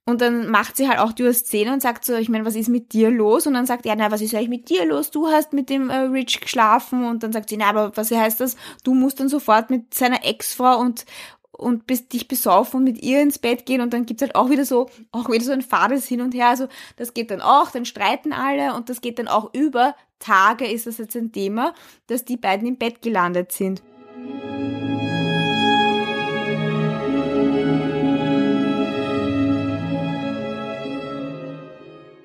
Und 0.05 0.21
dann 0.21 0.49
macht 0.49 0.77
sie 0.77 0.89
halt 0.89 0.99
auch 0.99 1.13
die 1.13 1.31
Szene 1.31 1.73
und 1.73 1.81
sagt 1.81 2.05
so, 2.05 2.15
ich 2.15 2.27
meine, 2.27 2.43
was 2.43 2.55
ist 2.55 2.69
mit 2.69 2.91
dir 2.91 3.11
los? 3.11 3.45
Und 3.45 3.53
dann 3.53 3.65
sagt 3.65 3.85
er, 3.85 3.95
na, 3.95 4.11
was 4.11 4.21
ist 4.21 4.33
eigentlich 4.33 4.49
mit 4.49 4.69
dir 4.69 4.85
los? 4.85 5.11
Du 5.11 5.27
hast 5.27 5.53
mit 5.53 5.69
dem 5.69 5.89
äh, 5.89 5.99
Rich 5.99 6.41
geschlafen. 6.41 7.05
Und 7.05 7.23
dann 7.23 7.31
sagt 7.31 7.49
sie, 7.49 7.57
na, 7.57 7.69
aber 7.69 7.95
was 7.95 8.11
heißt 8.11 8.39
das? 8.39 8.55
Du 8.83 8.93
musst 8.93 9.19
dann 9.19 9.29
sofort 9.29 9.69
mit 9.69 9.93
seiner 9.93 10.25
Ex-Frau 10.25 10.79
und 10.79 11.05
und 11.51 11.85
bis 11.85 12.07
dich 12.07 12.27
besaufen 12.27 12.77
und 12.77 12.83
mit 12.85 13.03
ihr 13.03 13.21
ins 13.21 13.37
Bett 13.37 13.67
gehen 13.67 13.81
und 13.81 13.93
dann 13.93 14.07
gibt's 14.07 14.23
halt 14.23 14.33
auch 14.33 14.49
wieder 14.49 14.65
so, 14.65 14.89
auch 15.11 15.29
wieder 15.29 15.43
so 15.43 15.51
ein 15.51 15.61
fades 15.61 16.07
Hin 16.07 16.21
und 16.21 16.33
Her. 16.33 16.47
Also 16.47 16.67
das 16.95 17.13
geht 17.13 17.29
dann 17.29 17.41
auch, 17.41 17.69
dann 17.69 17.85
streiten 17.85 18.33
alle 18.33 18.73
und 18.73 18.89
das 18.89 19.01
geht 19.01 19.19
dann 19.19 19.27
auch 19.27 19.53
über 19.53 19.95
Tage 20.17 20.65
ist 20.65 20.87
das 20.87 20.97
jetzt 20.97 21.15
ein 21.15 21.31
Thema, 21.31 21.73
dass 22.07 22.25
die 22.25 22.37
beiden 22.37 22.67
im 22.67 22.77
Bett 22.77 23.01
gelandet 23.01 23.51
sind. 23.51 23.83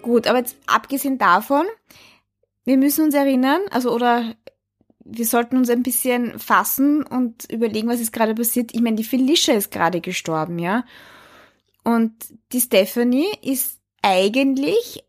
Gut, 0.06 0.28
aber 0.28 0.38
jetzt 0.38 0.56
abgesehen 0.68 1.18
davon, 1.18 1.66
wir 2.64 2.76
müssen 2.76 3.06
uns 3.06 3.14
erinnern, 3.16 3.60
also 3.72 3.92
oder 3.92 4.36
wir 5.04 5.26
sollten 5.26 5.56
uns 5.56 5.68
ein 5.68 5.82
bisschen 5.82 6.38
fassen 6.38 7.02
und 7.02 7.50
überlegen, 7.50 7.88
was 7.88 7.98
ist 7.98 8.12
gerade 8.12 8.36
passiert. 8.36 8.72
Ich 8.72 8.80
meine, 8.80 8.94
die 8.94 9.02
Felicia 9.02 9.54
ist 9.54 9.72
gerade 9.72 10.00
gestorben, 10.00 10.60
ja. 10.60 10.84
Und 11.82 12.12
die 12.52 12.60
Stephanie 12.60 13.26
ist 13.42 13.80
eigentlich, 14.00 15.02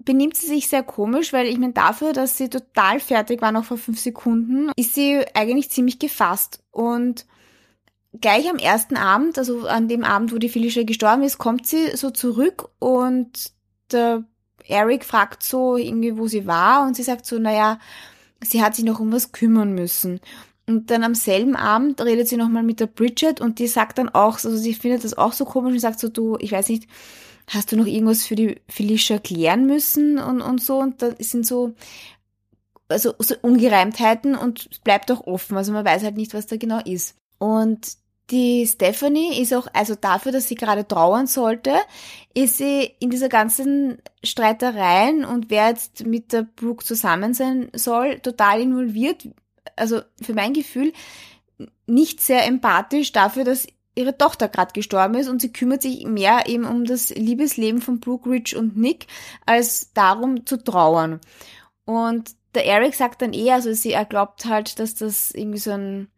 benimmt 0.00 0.36
sie 0.36 0.48
sich 0.48 0.66
sehr 0.66 0.82
komisch, 0.82 1.32
weil 1.32 1.46
ich 1.46 1.58
meine, 1.58 1.72
dafür, 1.72 2.12
dass 2.12 2.36
sie 2.36 2.48
total 2.48 2.98
fertig 2.98 3.40
war, 3.40 3.52
noch 3.52 3.66
vor 3.66 3.78
fünf 3.78 4.00
Sekunden, 4.00 4.72
ist 4.74 4.96
sie 4.96 5.24
eigentlich 5.32 5.70
ziemlich 5.70 6.00
gefasst. 6.00 6.64
Und 6.72 7.24
gleich 8.20 8.50
am 8.50 8.56
ersten 8.56 8.96
Abend, 8.96 9.38
also 9.38 9.68
an 9.68 9.86
dem 9.86 10.02
Abend, 10.02 10.32
wo 10.32 10.38
die 10.38 10.48
Felicia 10.48 10.82
gestorben 10.82 11.22
ist, 11.22 11.38
kommt 11.38 11.68
sie 11.68 11.96
so 11.96 12.10
zurück 12.10 12.68
und 12.80 13.52
der 13.92 14.24
Eric 14.68 15.04
fragt 15.04 15.42
so 15.42 15.76
irgendwie, 15.76 16.16
wo 16.16 16.26
sie 16.26 16.46
war 16.46 16.86
und 16.86 16.96
sie 16.96 17.02
sagt 17.02 17.26
so, 17.26 17.38
naja, 17.38 17.78
sie 18.42 18.62
hat 18.62 18.74
sich 18.74 18.84
noch 18.84 19.00
um 19.00 19.12
was 19.12 19.32
kümmern 19.32 19.74
müssen. 19.74 20.20
Und 20.66 20.90
dann 20.90 21.02
am 21.02 21.14
selben 21.14 21.56
Abend 21.56 22.00
redet 22.00 22.28
sie 22.28 22.36
nochmal 22.36 22.62
mit 22.62 22.80
der 22.80 22.86
Bridget 22.86 23.40
und 23.40 23.58
die 23.58 23.66
sagt 23.66 23.98
dann 23.98 24.08
auch, 24.08 24.34
also 24.34 24.56
sie 24.56 24.74
findet 24.74 25.04
das 25.04 25.18
auch 25.18 25.32
so 25.32 25.44
komisch 25.44 25.72
und 25.72 25.80
sagt 25.80 25.98
so, 25.98 26.08
du, 26.08 26.36
ich 26.38 26.52
weiß 26.52 26.68
nicht, 26.68 26.88
hast 27.48 27.72
du 27.72 27.76
noch 27.76 27.86
irgendwas 27.86 28.24
für 28.24 28.36
die 28.36 28.60
Felicia 28.68 29.18
klären 29.18 29.66
müssen 29.66 30.18
und, 30.18 30.40
und 30.40 30.62
so 30.62 30.78
und 30.78 31.02
da 31.02 31.10
sind 31.18 31.44
so, 31.44 31.74
also 32.88 33.14
so 33.18 33.34
Ungereimtheiten 33.42 34.36
und 34.36 34.68
es 34.70 34.78
bleibt 34.78 35.10
auch 35.10 35.26
offen, 35.26 35.56
also 35.56 35.72
man 35.72 35.84
weiß 35.84 36.04
halt 36.04 36.16
nicht, 36.16 36.34
was 36.34 36.46
da 36.46 36.56
genau 36.56 36.80
ist. 36.84 37.16
Und 37.38 37.96
die 38.30 38.66
Stephanie 38.66 39.40
ist 39.40 39.52
auch, 39.52 39.66
also 39.72 39.94
dafür, 39.94 40.32
dass 40.32 40.48
sie 40.48 40.54
gerade 40.54 40.86
trauern 40.86 41.26
sollte, 41.26 41.74
ist 42.34 42.58
sie 42.58 42.94
in 43.00 43.10
dieser 43.10 43.28
ganzen 43.28 43.98
Streitereien 44.22 45.24
und 45.24 45.50
wer 45.50 45.68
jetzt 45.68 46.06
mit 46.06 46.32
der 46.32 46.42
Brooke 46.42 46.84
zusammen 46.84 47.34
sein 47.34 47.70
soll, 47.74 48.20
total 48.20 48.60
involviert. 48.60 49.28
Also 49.76 50.02
für 50.22 50.34
mein 50.34 50.52
Gefühl 50.52 50.92
nicht 51.86 52.20
sehr 52.20 52.46
empathisch 52.46 53.12
dafür, 53.12 53.44
dass 53.44 53.66
ihre 53.94 54.16
Tochter 54.16 54.48
gerade 54.48 54.72
gestorben 54.72 55.14
ist 55.14 55.28
und 55.28 55.42
sie 55.42 55.52
kümmert 55.52 55.82
sich 55.82 56.06
mehr 56.06 56.46
eben 56.46 56.64
um 56.64 56.84
das 56.84 57.10
Liebesleben 57.10 57.80
von 57.80 57.98
Brooke 57.98 58.30
Rich 58.30 58.56
und 58.56 58.76
Nick, 58.76 59.06
als 59.44 59.92
darum 59.92 60.46
zu 60.46 60.62
trauern. 60.62 61.20
Und 61.84 62.30
der 62.54 62.66
Eric 62.66 62.94
sagt 62.94 63.22
dann 63.22 63.32
eher, 63.32 63.54
also 63.54 63.72
sie, 63.72 63.92
er 63.92 64.04
glaubt 64.04 64.44
halt, 64.44 64.78
dass 64.78 64.94
das 64.94 65.32
irgendwie 65.32 65.58
so 65.58 65.72
ein 65.72 66.08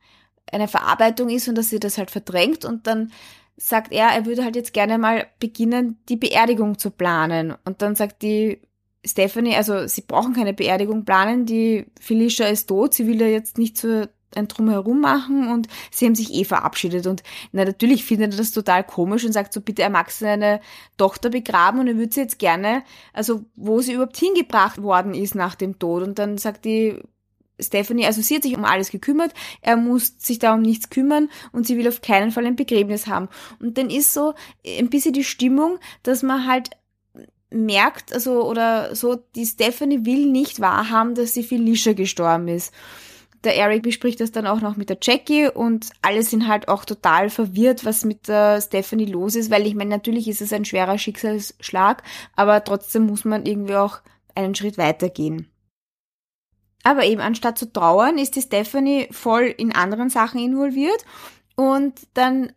eine 0.50 0.68
Verarbeitung 0.68 1.28
ist 1.28 1.49
und 1.49 1.56
dass 1.56 1.70
sie 1.70 1.80
das 1.80 1.99
halt 1.99 2.11
verdrängt 2.11 2.64
und 2.64 2.87
dann 2.87 3.12
sagt 3.56 3.92
er, 3.92 4.08
er 4.08 4.26
würde 4.26 4.44
halt 4.44 4.56
jetzt 4.56 4.72
gerne 4.72 4.99
mal 4.99 5.26
beginnen, 5.38 5.99
die 6.08 6.16
Beerdigung 6.16 6.78
zu 6.78 6.90
planen. 6.90 7.54
Und 7.64 7.82
dann 7.82 7.94
sagt 7.94 8.22
die 8.22 8.61
Stephanie, 9.04 9.56
also 9.56 9.87
sie 9.87 10.02
brauchen 10.02 10.32
keine 10.32 10.54
Beerdigung 10.54 11.04
planen, 11.04 11.46
die 11.46 11.87
Felicia 12.00 12.46
ist 12.46 12.66
tot, 12.66 12.94
sie 12.94 13.06
will 13.06 13.20
ja 13.20 13.26
jetzt 13.26 13.58
nicht 13.58 13.76
so 13.76 14.06
ein 14.34 14.49
Drumherum 14.49 15.00
machen 15.00 15.49
und 15.50 15.68
sie 15.90 16.06
haben 16.06 16.14
sich 16.14 16.32
eh 16.32 16.44
verabschiedet 16.44 17.06
und 17.06 17.22
na, 17.52 17.66
natürlich 17.66 18.04
findet 18.04 18.32
er 18.32 18.38
das 18.38 18.52
total 18.52 18.82
komisch 18.82 19.25
und 19.25 19.32
sagt 19.32 19.52
so, 19.52 19.61
bitte 19.61 19.82
er 19.82 19.90
mag 19.90 20.11
seine 20.11 20.61
Tochter 20.96 21.28
begraben 21.30 21.80
und 21.80 21.88
er 21.88 21.96
würde 21.96 22.12
sie 22.12 22.20
jetzt 22.20 22.38
gerne, 22.38 22.82
also 23.12 23.44
wo 23.56 23.80
sie 23.80 23.92
überhaupt 23.92 24.16
hingebracht 24.16 24.82
worden 24.82 25.12
ist 25.12 25.34
nach 25.34 25.55
dem 25.55 25.78
Tod 25.78 26.02
und 26.02 26.18
dann 26.18 26.38
sagt 26.38 26.64
die 26.64 26.98
Stephanie, 27.60 28.06
also 28.06 28.20
sie 28.22 28.36
hat 28.36 28.42
sich 28.42 28.56
um 28.56 28.64
alles 28.64 28.90
gekümmert, 28.90 29.32
er 29.60 29.76
muss 29.76 30.14
sich 30.18 30.38
da 30.38 30.54
um 30.54 30.62
nichts 30.62 30.90
kümmern 30.90 31.28
und 31.52 31.66
sie 31.66 31.76
will 31.76 31.88
auf 31.88 32.00
keinen 32.00 32.30
Fall 32.30 32.46
ein 32.46 32.56
Begräbnis 32.56 33.06
haben. 33.06 33.28
Und 33.60 33.78
dann 33.78 33.90
ist 33.90 34.12
so 34.12 34.34
ein 34.66 34.90
bisschen 34.90 35.12
die 35.12 35.24
Stimmung, 35.24 35.78
dass 36.02 36.22
man 36.22 36.46
halt 36.46 36.70
merkt, 37.50 38.12
also 38.12 38.48
oder 38.48 38.94
so, 38.94 39.16
die 39.34 39.46
Stephanie 39.46 40.04
will 40.04 40.26
nicht 40.26 40.60
wahrhaben, 40.60 41.14
dass 41.14 41.34
sie 41.34 41.42
Felicia 41.42 41.92
gestorben 41.92 42.48
ist. 42.48 42.72
Der 43.44 43.56
Eric 43.56 43.82
bespricht 43.82 44.20
das 44.20 44.30
dann 44.30 44.46
auch 44.46 44.60
noch 44.60 44.76
mit 44.76 44.88
der 44.88 44.98
Jackie 45.02 45.48
und 45.48 45.90
alle 46.00 46.22
sind 46.22 46.46
halt 46.46 46.68
auch 46.68 46.84
total 46.84 47.28
verwirrt, 47.28 47.84
was 47.84 48.04
mit 48.04 48.28
der 48.28 48.60
Stephanie 48.60 49.06
los 49.06 49.34
ist, 49.34 49.50
weil 49.50 49.66
ich 49.66 49.74
meine, 49.74 49.90
natürlich 49.90 50.28
ist 50.28 50.40
es 50.40 50.52
ein 50.52 50.64
schwerer 50.64 50.96
Schicksalsschlag, 50.96 52.04
aber 52.36 52.62
trotzdem 52.62 53.06
muss 53.06 53.24
man 53.24 53.44
irgendwie 53.44 53.74
auch 53.74 53.98
einen 54.34 54.54
Schritt 54.54 54.78
weitergehen. 54.78 55.51
Aber 56.85 57.05
eben 57.05 57.21
anstatt 57.21 57.59
zu 57.59 57.73
trauern, 57.73 58.18
ist 58.18 58.37
die 58.37 58.42
Stephanie 58.42 59.09
voll 59.11 59.45
in 59.45 59.75
anderen 59.75 60.11
Sachen 60.11 60.40
involviert 60.40 61.05
und 61.55 61.95
dann 62.14 62.53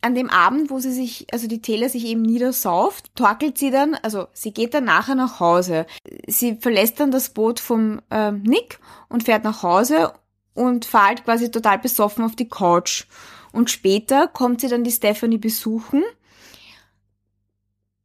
an 0.00 0.14
dem 0.14 0.30
Abend, 0.30 0.70
wo 0.70 0.78
sie 0.78 0.92
sich, 0.92 1.26
also 1.32 1.48
die 1.48 1.60
Taylor 1.60 1.88
sich 1.88 2.06
eben 2.06 2.22
niedersauft, 2.22 3.14
torkelt 3.16 3.58
sie 3.58 3.70
dann, 3.70 3.96
also 3.96 4.28
sie 4.32 4.52
geht 4.52 4.74
dann 4.74 4.84
nachher 4.84 5.16
nach 5.16 5.40
Hause. 5.40 5.86
Sie 6.26 6.56
verlässt 6.56 7.00
dann 7.00 7.10
das 7.10 7.30
Boot 7.30 7.58
vom 7.58 8.00
äh, 8.10 8.30
Nick 8.30 8.78
und 9.08 9.24
fährt 9.24 9.42
nach 9.42 9.62
Hause 9.64 10.12
und 10.54 10.84
fährt 10.84 11.24
quasi 11.24 11.50
total 11.50 11.78
besoffen 11.78 12.24
auf 12.24 12.36
die 12.36 12.48
Couch. 12.48 13.06
Und 13.52 13.70
später 13.70 14.28
kommt 14.28 14.60
sie 14.60 14.68
dann 14.68 14.84
die 14.84 14.92
Stephanie 14.92 15.38
besuchen 15.38 16.04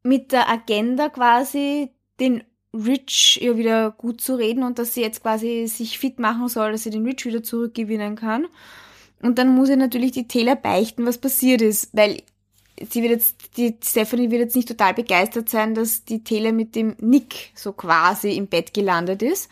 mit 0.01 0.31
der 0.31 0.49
Agenda 0.49 1.09
quasi 1.09 1.91
den 2.19 2.43
Rich 2.73 3.39
ihr 3.41 3.57
wieder 3.57 3.91
gut 3.91 4.21
zu 4.21 4.35
reden 4.35 4.63
und 4.63 4.79
dass 4.79 4.93
sie 4.93 5.01
jetzt 5.01 5.21
quasi 5.21 5.67
sich 5.67 5.99
fit 5.99 6.19
machen 6.19 6.47
soll, 6.47 6.71
dass 6.71 6.83
sie 6.83 6.89
den 6.89 7.05
Rich 7.05 7.25
wieder 7.25 7.43
zurückgewinnen 7.43 8.15
kann. 8.15 8.47
Und 9.21 9.37
dann 9.37 9.53
muss 9.53 9.69
ihr 9.69 9.77
natürlich 9.77 10.11
die 10.11 10.27
Taylor 10.27 10.55
beichten, 10.55 11.05
was 11.05 11.17
passiert 11.17 11.61
ist, 11.61 11.89
weil 11.93 12.23
sie 12.89 13.01
wird 13.01 13.11
jetzt, 13.11 13.57
die 13.57 13.75
Stephanie 13.83 14.31
wird 14.31 14.41
jetzt 14.41 14.55
nicht 14.55 14.67
total 14.67 14.93
begeistert 14.93 15.49
sein, 15.49 15.75
dass 15.75 16.03
die 16.03 16.23
Taylor 16.23 16.51
mit 16.51 16.75
dem 16.75 16.95
Nick 16.99 17.51
so 17.55 17.71
quasi 17.73 18.35
im 18.35 18.47
Bett 18.47 18.73
gelandet 18.73 19.21
ist. 19.21 19.49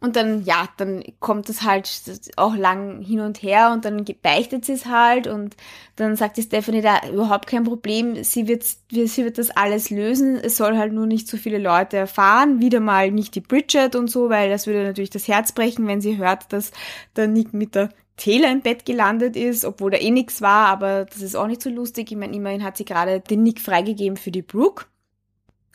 Und 0.00 0.14
dann, 0.14 0.44
ja, 0.44 0.68
dann 0.76 1.02
kommt 1.18 1.48
das 1.48 1.62
halt 1.62 1.90
auch 2.36 2.54
lang 2.54 3.02
hin 3.02 3.18
und 3.18 3.42
her 3.42 3.72
und 3.72 3.84
dann 3.84 4.04
beichtet 4.22 4.64
sie 4.64 4.74
es 4.74 4.86
halt 4.86 5.26
und 5.26 5.56
dann 5.96 6.14
sagt 6.14 6.36
die 6.36 6.42
Stephanie 6.42 6.82
da 6.82 7.00
überhaupt 7.08 7.48
kein 7.48 7.64
Problem, 7.64 8.22
sie 8.22 8.46
wird, 8.46 8.62
sie 8.64 9.24
wird 9.24 9.38
das 9.38 9.50
alles 9.50 9.90
lösen, 9.90 10.36
es 10.36 10.56
soll 10.56 10.78
halt 10.78 10.92
nur 10.92 11.06
nicht 11.06 11.26
so 11.26 11.36
viele 11.36 11.58
Leute 11.58 11.96
erfahren, 11.96 12.60
wieder 12.60 12.78
mal 12.78 13.10
nicht 13.10 13.34
die 13.34 13.40
Bridget 13.40 13.96
und 13.96 14.08
so, 14.08 14.30
weil 14.30 14.50
das 14.50 14.68
würde 14.68 14.84
natürlich 14.84 15.10
das 15.10 15.26
Herz 15.26 15.50
brechen, 15.50 15.88
wenn 15.88 16.00
sie 16.00 16.16
hört, 16.16 16.52
dass 16.52 16.70
der 17.16 17.26
Nick 17.26 17.52
mit 17.52 17.74
der 17.74 17.88
Taylor 18.16 18.52
im 18.52 18.60
Bett 18.60 18.84
gelandet 18.84 19.34
ist, 19.34 19.64
obwohl 19.64 19.90
da 19.90 19.98
eh 19.98 20.10
nichts 20.10 20.42
war, 20.42 20.66
aber 20.68 21.06
das 21.06 21.22
ist 21.22 21.34
auch 21.34 21.46
nicht 21.48 21.62
so 21.62 21.70
lustig. 21.70 22.12
Ich 22.12 22.16
meine, 22.16 22.36
immerhin 22.36 22.62
hat 22.62 22.76
sie 22.76 22.84
gerade 22.84 23.20
den 23.20 23.42
Nick 23.42 23.60
freigegeben 23.60 24.16
für 24.16 24.30
die 24.30 24.42
Brooke. 24.42 24.86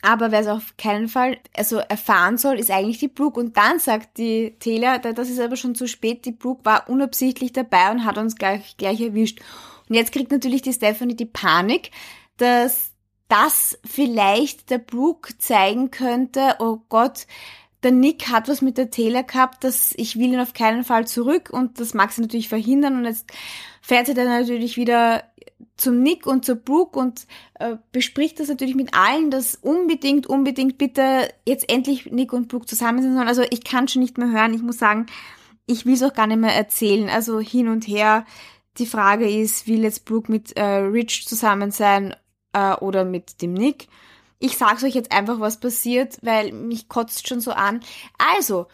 Aber 0.04 0.30
wer 0.32 0.40
es 0.40 0.48
auf 0.48 0.76
keinen 0.76 1.08
Fall 1.08 1.38
also 1.56 1.78
erfahren 1.78 2.36
soll, 2.36 2.58
ist 2.58 2.70
eigentlich 2.70 2.98
die 2.98 3.08
Brooke. 3.08 3.40
Und 3.40 3.56
dann 3.56 3.78
sagt 3.78 4.18
die 4.18 4.54
Taylor, 4.60 4.98
das 4.98 5.30
ist 5.30 5.40
aber 5.40 5.56
schon 5.56 5.74
zu 5.74 5.88
spät, 5.88 6.26
die 6.26 6.32
Brooke 6.32 6.62
war 6.66 6.90
unabsichtlich 6.90 7.54
dabei 7.54 7.90
und 7.90 8.04
hat 8.04 8.18
uns 8.18 8.36
gleich, 8.36 8.76
gleich 8.76 9.00
erwischt. 9.00 9.40
Und 9.88 9.94
jetzt 9.94 10.12
kriegt 10.12 10.30
natürlich 10.30 10.60
die 10.60 10.74
Stephanie 10.74 11.16
die 11.16 11.24
Panik, 11.24 11.90
dass 12.36 12.92
das 13.28 13.78
vielleicht 13.82 14.68
der 14.68 14.76
Brooke 14.76 15.38
zeigen 15.38 15.90
könnte, 15.90 16.56
oh 16.58 16.80
Gott, 16.90 17.26
der 17.82 17.92
Nick 17.92 18.28
hat 18.28 18.48
was 18.48 18.60
mit 18.60 18.76
der 18.76 18.90
Taylor 18.90 19.22
gehabt, 19.22 19.64
dass 19.64 19.94
ich 19.96 20.18
will 20.18 20.34
ihn 20.34 20.40
auf 20.40 20.52
keinen 20.52 20.84
Fall 20.84 21.06
zurück 21.06 21.48
und 21.50 21.80
das 21.80 21.94
mag 21.94 22.12
sie 22.12 22.20
natürlich 22.20 22.50
verhindern 22.50 22.96
und 22.96 23.04
jetzt 23.06 23.30
fährt 23.80 24.06
sie 24.06 24.14
dann 24.14 24.26
natürlich 24.26 24.76
wieder 24.76 25.24
zum 25.76 26.02
Nick 26.02 26.26
und 26.26 26.44
zur 26.44 26.56
Brooke 26.56 26.98
und 26.98 27.26
äh, 27.54 27.76
bespricht 27.92 28.38
das 28.38 28.48
natürlich 28.48 28.76
mit 28.76 28.94
allen, 28.94 29.30
dass 29.30 29.56
unbedingt, 29.56 30.26
unbedingt 30.26 30.78
bitte 30.78 31.28
jetzt 31.46 31.68
endlich 31.70 32.06
Nick 32.06 32.32
und 32.32 32.48
Brooke 32.48 32.66
zusammen 32.66 33.02
sind 33.02 33.14
sollen. 33.14 33.28
Also 33.28 33.42
ich 33.50 33.64
kann 33.64 33.88
schon 33.88 34.02
nicht 34.02 34.16
mehr 34.16 34.30
hören. 34.30 34.54
Ich 34.54 34.62
muss 34.62 34.78
sagen, 34.78 35.06
ich 35.66 35.84
will 35.84 35.94
es 35.94 36.02
auch 36.02 36.14
gar 36.14 36.26
nicht 36.26 36.40
mehr 36.40 36.54
erzählen. 36.54 37.08
Also 37.08 37.40
hin 37.40 37.68
und 37.68 37.88
her. 37.88 38.24
Die 38.78 38.86
Frage 38.86 39.28
ist, 39.28 39.66
will 39.66 39.82
jetzt 39.82 40.04
Brooke 40.04 40.30
mit 40.30 40.56
äh, 40.56 40.64
Rich 40.64 41.26
zusammen 41.26 41.70
sein 41.70 42.14
äh, 42.52 42.74
oder 42.74 43.04
mit 43.04 43.42
dem 43.42 43.54
Nick? 43.54 43.88
Ich 44.38 44.56
sag's 44.56 44.84
euch 44.84 44.94
jetzt 44.94 45.12
einfach, 45.12 45.40
was 45.40 45.60
passiert, 45.60 46.18
weil 46.22 46.52
mich 46.52 46.88
kotzt 46.88 47.28
schon 47.28 47.40
so 47.40 47.52
an. 47.52 47.80
Also, 48.18 48.66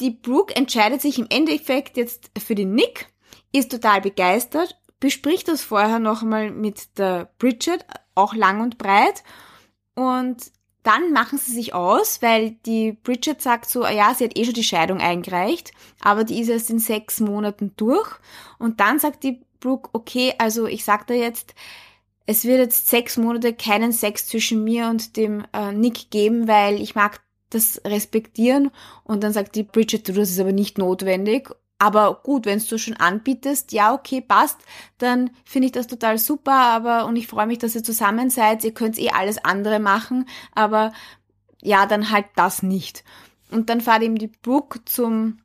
die 0.00 0.10
Brooke 0.10 0.54
entscheidet 0.56 1.00
sich 1.00 1.18
im 1.18 1.26
Endeffekt 1.30 1.96
jetzt 1.96 2.30
für 2.38 2.54
den 2.54 2.74
Nick, 2.74 3.08
ist 3.52 3.70
total 3.70 4.00
begeistert 4.00 4.79
bespricht 5.00 5.48
das 5.48 5.62
vorher 5.62 5.98
noch 5.98 6.22
einmal 6.22 6.50
mit 6.50 6.98
der 6.98 7.30
Bridget, 7.38 7.84
auch 8.14 8.34
lang 8.34 8.60
und 8.60 8.78
breit. 8.78 9.24
Und 9.94 10.52
dann 10.82 11.12
machen 11.12 11.38
sie 11.38 11.52
sich 11.52 11.74
aus, 11.74 12.22
weil 12.22 12.52
die 12.64 12.92
Bridget 12.92 13.42
sagt 13.42 13.68
so, 13.68 13.86
ja, 13.86 14.14
sie 14.14 14.24
hat 14.24 14.38
eh 14.38 14.44
schon 14.44 14.54
die 14.54 14.64
Scheidung 14.64 14.98
eingereicht, 14.98 15.72
aber 16.00 16.24
die 16.24 16.40
ist 16.40 16.48
erst 16.48 16.70
in 16.70 16.78
sechs 16.78 17.20
Monaten 17.20 17.72
durch. 17.76 18.08
Und 18.58 18.80
dann 18.80 18.98
sagt 18.98 19.24
die 19.24 19.40
Brooke, 19.58 19.90
okay, 19.92 20.34
also 20.38 20.66
ich 20.66 20.84
sag 20.84 21.06
da 21.06 21.14
jetzt, 21.14 21.54
es 22.26 22.44
wird 22.44 22.58
jetzt 22.58 22.88
sechs 22.88 23.16
Monate 23.16 23.52
keinen 23.52 23.92
Sex 23.92 24.26
zwischen 24.26 24.64
mir 24.64 24.88
und 24.88 25.16
dem 25.16 25.44
äh, 25.52 25.72
Nick 25.72 26.10
geben, 26.10 26.48
weil 26.48 26.80
ich 26.80 26.94
mag 26.94 27.20
das 27.50 27.80
respektieren. 27.84 28.70
Und 29.04 29.22
dann 29.22 29.32
sagt 29.32 29.56
die 29.56 29.64
Bridget, 29.64 30.08
du, 30.08 30.12
das 30.12 30.30
ist 30.30 30.40
aber 30.40 30.52
nicht 30.52 30.78
notwendig. 30.78 31.50
Aber 31.82 32.20
gut, 32.22 32.44
wenn 32.44 32.58
du 32.58 32.76
schon 32.76 32.98
anbietest, 32.98 33.72
ja, 33.72 33.94
okay, 33.94 34.20
passt, 34.20 34.58
dann 34.98 35.30
finde 35.46 35.66
ich 35.66 35.72
das 35.72 35.86
total 35.86 36.18
super, 36.18 36.52
aber 36.52 37.06
und 37.06 37.16
ich 37.16 37.26
freue 37.26 37.46
mich, 37.46 37.56
dass 37.58 37.74
ihr 37.74 37.82
zusammen 37.82 38.28
seid. 38.28 38.62
Ihr 38.64 38.74
könnt 38.74 38.98
eh 38.98 39.08
alles 39.08 39.42
andere 39.42 39.80
machen, 39.80 40.26
aber 40.54 40.92
ja, 41.62 41.86
dann 41.86 42.10
halt 42.10 42.26
das 42.36 42.62
nicht. 42.62 43.02
Und 43.50 43.70
dann 43.70 43.80
fahrt 43.80 44.02
ihm 44.02 44.18
die 44.18 44.26
Brooke 44.26 44.84
zum 44.84 45.38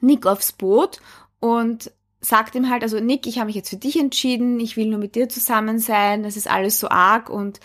Nick 0.00 0.26
aufs 0.26 0.52
Boot 0.52 1.00
und 1.38 1.92
sagt 2.22 2.54
ihm 2.54 2.70
halt, 2.70 2.82
also 2.82 2.98
Nick, 2.98 3.26
ich 3.26 3.36
habe 3.36 3.48
mich 3.48 3.56
jetzt 3.56 3.68
für 3.68 3.76
dich 3.76 3.98
entschieden, 3.98 4.60
ich 4.60 4.78
will 4.78 4.86
nur 4.86 4.98
mit 4.98 5.16
dir 5.16 5.28
zusammen 5.28 5.78
sein, 5.80 6.22
das 6.22 6.38
ist 6.38 6.50
alles 6.50 6.80
so 6.80 6.88
arg 6.88 7.28
und 7.28 7.60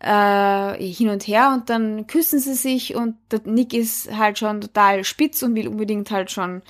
äh, 0.00 0.82
hin 0.82 1.10
und 1.10 1.26
her 1.26 1.52
und 1.52 1.68
dann 1.68 2.06
küssen 2.06 2.38
sie 2.38 2.54
sich 2.54 2.94
und 2.94 3.16
der 3.30 3.40
Nick 3.44 3.74
ist 3.74 4.16
halt 4.16 4.38
schon 4.38 4.62
total 4.62 5.04
spitz 5.04 5.42
und 5.42 5.54
will 5.54 5.68
unbedingt 5.68 6.10
halt 6.10 6.30
schon 6.30 6.62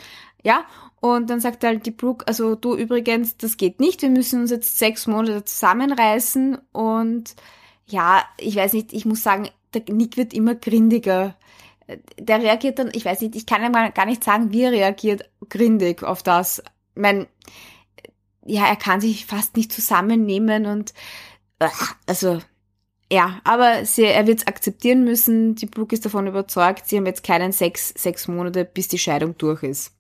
ja, 0.45 0.65
und 1.01 1.31
dann 1.31 1.41
sagt 1.41 1.65
halt 1.65 1.87
die 1.87 1.91
Brooke, 1.91 2.27
also 2.27 2.55
du 2.55 2.75
übrigens, 2.77 3.37
das 3.37 3.57
geht 3.57 3.81
nicht, 3.81 4.03
wir 4.03 4.11
müssen 4.11 4.41
uns 4.43 4.51
jetzt 4.51 4.79
sechs 4.79 5.07
Monate 5.07 5.45
zusammenreißen 5.45 6.59
und 6.73 7.35
ja, 7.87 8.23
ich 8.39 8.57
weiß 8.57 8.73
nicht, 8.75 8.93
ich 8.93 9.05
muss 9.05 9.23
sagen, 9.23 9.49
der 9.75 9.83
Nick 9.95 10.17
wird 10.17 10.35
immer 10.35 10.55
grindiger. 10.55 11.37
Der 12.19 12.43
reagiert 12.43 12.79
dann, 12.79 12.91
ich 12.93 13.05
weiß 13.05 13.21
nicht, 13.23 13.35
ich 13.35 13.47
kann 13.47 13.63
ja 13.63 13.89
gar 13.91 14.07
nicht 14.07 14.23
sagen, 14.25 14.53
wie 14.53 14.63
er 14.63 14.73
reagiert, 14.73 15.31
grindig 15.49 16.03
auf 16.03 16.23
das. 16.23 16.59
Ich 16.59 16.65
mein, 17.01 17.27
ja, 18.45 18.67
er 18.67 18.77
kann 18.77 19.01
sich 19.01 19.27
fast 19.27 19.57
nicht 19.57 19.73
zusammennehmen 19.73 20.67
und 20.67 20.93
also 22.07 22.41
ja, 23.11 23.41
aber 23.45 23.87
sie, 23.87 24.05
er 24.05 24.27
wird 24.27 24.41
es 24.41 24.47
akzeptieren 24.47 25.05
müssen. 25.05 25.55
Die 25.55 25.67
Brooke 25.67 25.95
ist 25.95 26.05
davon 26.05 26.27
überzeugt, 26.27 26.87
sie 26.87 26.99
haben 26.99 27.07
jetzt 27.07 27.25
keinen 27.25 27.53
Sex 27.53 27.89
sechs 27.97 28.29
Monate, 28.29 28.65
bis 28.67 28.89
die 28.89 28.99
Scheidung 28.99 29.37
durch 29.39 29.63
ist. 29.63 29.98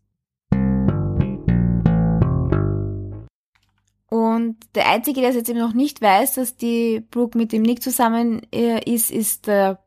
Und 4.10 4.56
der 4.74 4.88
Einzige, 4.88 5.20
der 5.20 5.30
es 5.30 5.36
jetzt 5.36 5.50
eben 5.50 5.58
noch 5.58 5.74
nicht 5.74 6.00
weiß, 6.00 6.34
dass 6.34 6.56
die 6.56 7.04
Brooke 7.10 7.36
mit 7.36 7.52
dem 7.52 7.62
Nick 7.62 7.82
zusammen 7.82 8.40
äh, 8.52 8.82
ist, 8.90 9.10
ist 9.10 9.46
der 9.46 9.80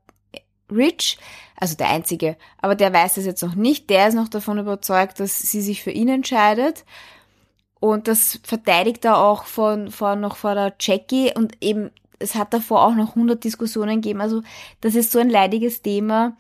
Rich. 0.70 1.18
Also 1.56 1.76
der 1.76 1.90
Einzige. 1.90 2.38
Aber 2.60 2.76
der 2.76 2.94
weiß 2.94 3.16
das 3.16 3.26
jetzt 3.26 3.44
noch 3.44 3.56
nicht. 3.56 3.90
Der 3.90 4.08
ist 4.08 4.16
noch 4.16 4.30
davon 4.30 4.58
überzeugt, 4.58 5.20
dass 5.20 5.40
sie 5.40 5.62
sich 5.62 5.84
für 5.84 5.92
ihn 5.92 6.10
entscheidet. 6.10 6.86
Und 7.80 8.08
das 8.08 8.40
verteidigt 8.44 9.06
er 9.06 9.18
auch 9.18 9.46
von, 9.46 9.90
vor, 9.92 10.16
noch 10.16 10.36
vor 10.36 10.54
der 10.56 10.74
Jackie. 10.80 11.32
Und 11.36 11.58
eben, 11.62 11.90
es 12.20 12.36
hat 12.36 12.54
davor 12.54 12.86
auch 12.86 12.96
noch 12.96 13.10
100 13.10 13.44
Diskussionen 13.44 14.02
gegeben. 14.02 14.22
Also 14.22 14.44
das 14.82 14.96
ist 14.96 15.12
so 15.12 15.20
ein 15.20 15.30
leidiges 15.30 15.82
Thema. 15.82 16.38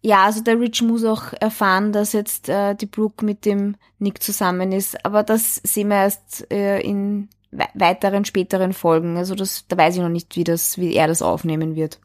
Ja, 0.00 0.24
also 0.24 0.42
der 0.42 0.60
Rich 0.60 0.82
muss 0.82 1.04
auch 1.04 1.32
erfahren, 1.40 1.92
dass 1.92 2.12
jetzt 2.12 2.48
äh, 2.48 2.74
die 2.74 2.86
Brooke 2.86 3.24
mit 3.24 3.44
dem 3.44 3.76
Nick 3.98 4.22
zusammen 4.22 4.70
ist. 4.72 5.04
Aber 5.04 5.22
das 5.22 5.56
sehen 5.56 5.88
wir 5.88 5.96
erst 5.96 6.50
äh, 6.52 6.80
in 6.80 7.28
we 7.50 7.66
weiteren, 7.74 8.24
späteren 8.24 8.72
Folgen. 8.72 9.16
Also 9.16 9.34
das, 9.34 9.66
da 9.66 9.76
weiß 9.76 9.96
ich 9.96 10.02
noch 10.02 10.08
nicht, 10.08 10.36
wie 10.36 10.44
das, 10.44 10.78
wie 10.78 10.94
er 10.94 11.08
das 11.08 11.22
aufnehmen 11.22 11.74
wird. 11.74 11.98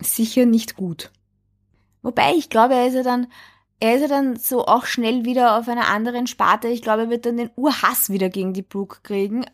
Sicher 0.00 0.46
nicht 0.46 0.76
gut. 0.76 1.10
Wobei, 2.02 2.34
ich 2.34 2.50
glaube, 2.50 2.74
er 2.74 2.86
ist 2.86 2.94
ja 2.94 3.02
dann, 3.02 3.26
er 3.80 3.96
ist 3.96 4.02
ja 4.02 4.08
dann 4.08 4.36
so 4.36 4.66
auch 4.66 4.84
schnell 4.84 5.24
wieder 5.24 5.58
auf 5.58 5.68
einer 5.68 5.88
anderen 5.88 6.26
Sparte. 6.26 6.68
Ich 6.68 6.82
glaube, 6.82 7.02
er 7.02 7.10
wird 7.10 7.26
dann 7.26 7.38
den 7.38 7.50
Urhass 7.56 8.10
wieder 8.10 8.28
gegen 8.28 8.52
die 8.52 8.62
Brooke 8.62 8.98
kriegen. 9.02 9.46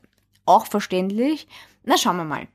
Auch 0.45 0.67
verständlich. 0.67 1.47
Na, 1.85 1.97
schauen 1.97 2.17
wir 2.17 2.25
mal. 2.25 2.49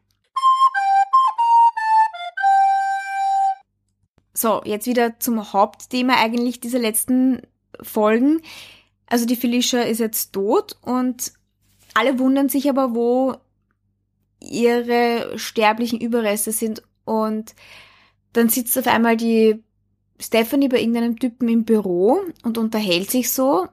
So, 4.38 4.62
jetzt 4.66 4.86
wieder 4.86 5.20
zum 5.20 5.54
Hauptthema 5.54 6.16
eigentlich 6.18 6.60
dieser 6.60 6.80
letzten 6.80 7.42
Folgen. 7.82 8.42
Also 9.08 9.26
die 9.26 9.38
Felicia 9.38 9.82
ist 9.82 10.00
jetzt 10.00 10.34
tot 10.34 10.78
und 10.82 11.32
alle 11.94 12.20
wundern 12.20 12.50
sich 12.50 12.70
aber, 12.70 12.94
wo 12.94 13.36
ihre 14.42 15.40
sterblichen 15.40 16.00
Überreste 16.02 16.52
sind 16.52 16.84
und 17.06 17.56
dann 18.34 18.50
sitzt 18.50 18.78
auf 18.78 18.88
einmal 18.88 19.16
die 19.16 19.64
Stephanie 20.20 20.68
bei 20.68 20.80
irgendeinem 20.80 21.18
Typen 21.18 21.48
im 21.48 21.64
Büro 21.64 22.20
und 22.44 22.58
unterhält 22.58 23.10
sich 23.10 23.32
so 23.32 23.68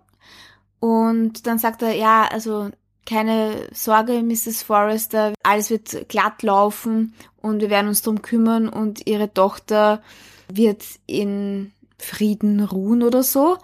und 0.79 1.46
dann 1.46 1.59
sagt 1.59 1.83
er, 1.83 1.94
ja, 1.94 2.29
also 2.31 2.70
keine 3.07 3.69
Sorge, 3.73 4.23
Mrs. 4.23 4.62
Forrester, 4.62 5.33
alles 5.43 5.71
wird 5.71 6.09
glatt 6.09 6.43
laufen 6.43 7.15
und 7.41 7.61
wir 7.61 7.71
werden 7.71 7.88
uns 7.88 8.03
drum 8.03 8.23
kümmern 8.23 8.69
und 8.69 9.07
ihre 9.07 9.33
Tochter 9.33 10.03
wird 10.49 10.85
in 11.07 11.73
Frieden 11.99 12.61
ruhen 12.61 13.03
oder 13.03 13.23
so. 13.23 13.59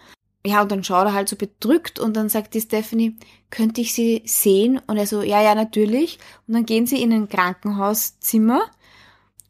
Ja, 0.46 0.62
und 0.62 0.72
dann 0.72 0.85
schaut 0.85 1.07
er 1.07 1.12
halt 1.12 1.29
so 1.29 1.37
bedrückt 1.37 1.98
und 1.98 2.16
dann 2.16 2.29
sagt 2.29 2.55
die 2.55 2.61
Stephanie, 2.61 3.16
könnte 3.51 3.81
ich 3.81 3.92
sie 3.92 4.22
sehen? 4.24 4.81
Und 4.87 4.96
er 4.96 5.07
so, 5.07 5.22
ja, 5.22 5.42
ja, 5.42 5.55
natürlich. 5.55 6.18
Und 6.46 6.55
dann 6.55 6.64
gehen 6.64 6.87
sie 6.87 7.03
in 7.03 7.12
ein 7.12 7.29
Krankenhauszimmer 7.29 8.62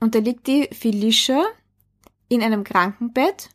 und 0.00 0.14
da 0.14 0.18
liegt 0.18 0.46
die 0.46 0.68
Felicia 0.72 1.44
in 2.28 2.42
einem 2.42 2.64
Krankenbett 2.64 3.50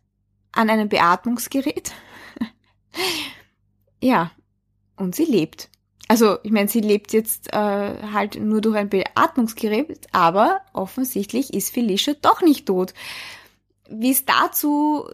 an 0.51 0.69
einem 0.69 0.89
Beatmungsgerät. 0.89 1.91
ja, 4.01 4.31
und 4.95 5.15
sie 5.15 5.25
lebt. 5.25 5.69
Also, 6.07 6.37
ich 6.43 6.51
meine, 6.51 6.67
sie 6.67 6.81
lebt 6.81 7.13
jetzt 7.13 7.53
äh, 7.53 7.57
halt 8.11 8.35
nur 8.39 8.61
durch 8.61 8.75
ein 8.75 8.89
Beatmungsgerät, 8.89 10.07
aber 10.11 10.61
offensichtlich 10.73 11.53
ist 11.53 11.73
Felicia 11.73 12.13
doch 12.21 12.41
nicht 12.41 12.65
tot. 12.65 12.93
Wie 13.89 14.11
es 14.11 14.25
dazu 14.25 15.07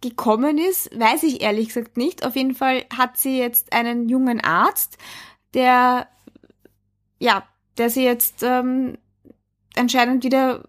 gekommen 0.00 0.58
ist, 0.58 0.96
weiß 0.98 1.24
ich 1.24 1.42
ehrlich 1.42 1.68
gesagt 1.68 1.96
nicht. 1.96 2.24
Auf 2.24 2.36
jeden 2.36 2.54
Fall 2.54 2.84
hat 2.96 3.16
sie 3.18 3.38
jetzt 3.38 3.72
einen 3.72 4.08
jungen 4.08 4.40
Arzt, 4.40 4.96
der, 5.54 6.08
ja, 7.18 7.46
der 7.76 7.90
sie 7.90 8.04
jetzt 8.04 8.42
ähm, 8.42 8.96
anscheinend 9.76 10.24
wieder 10.24 10.64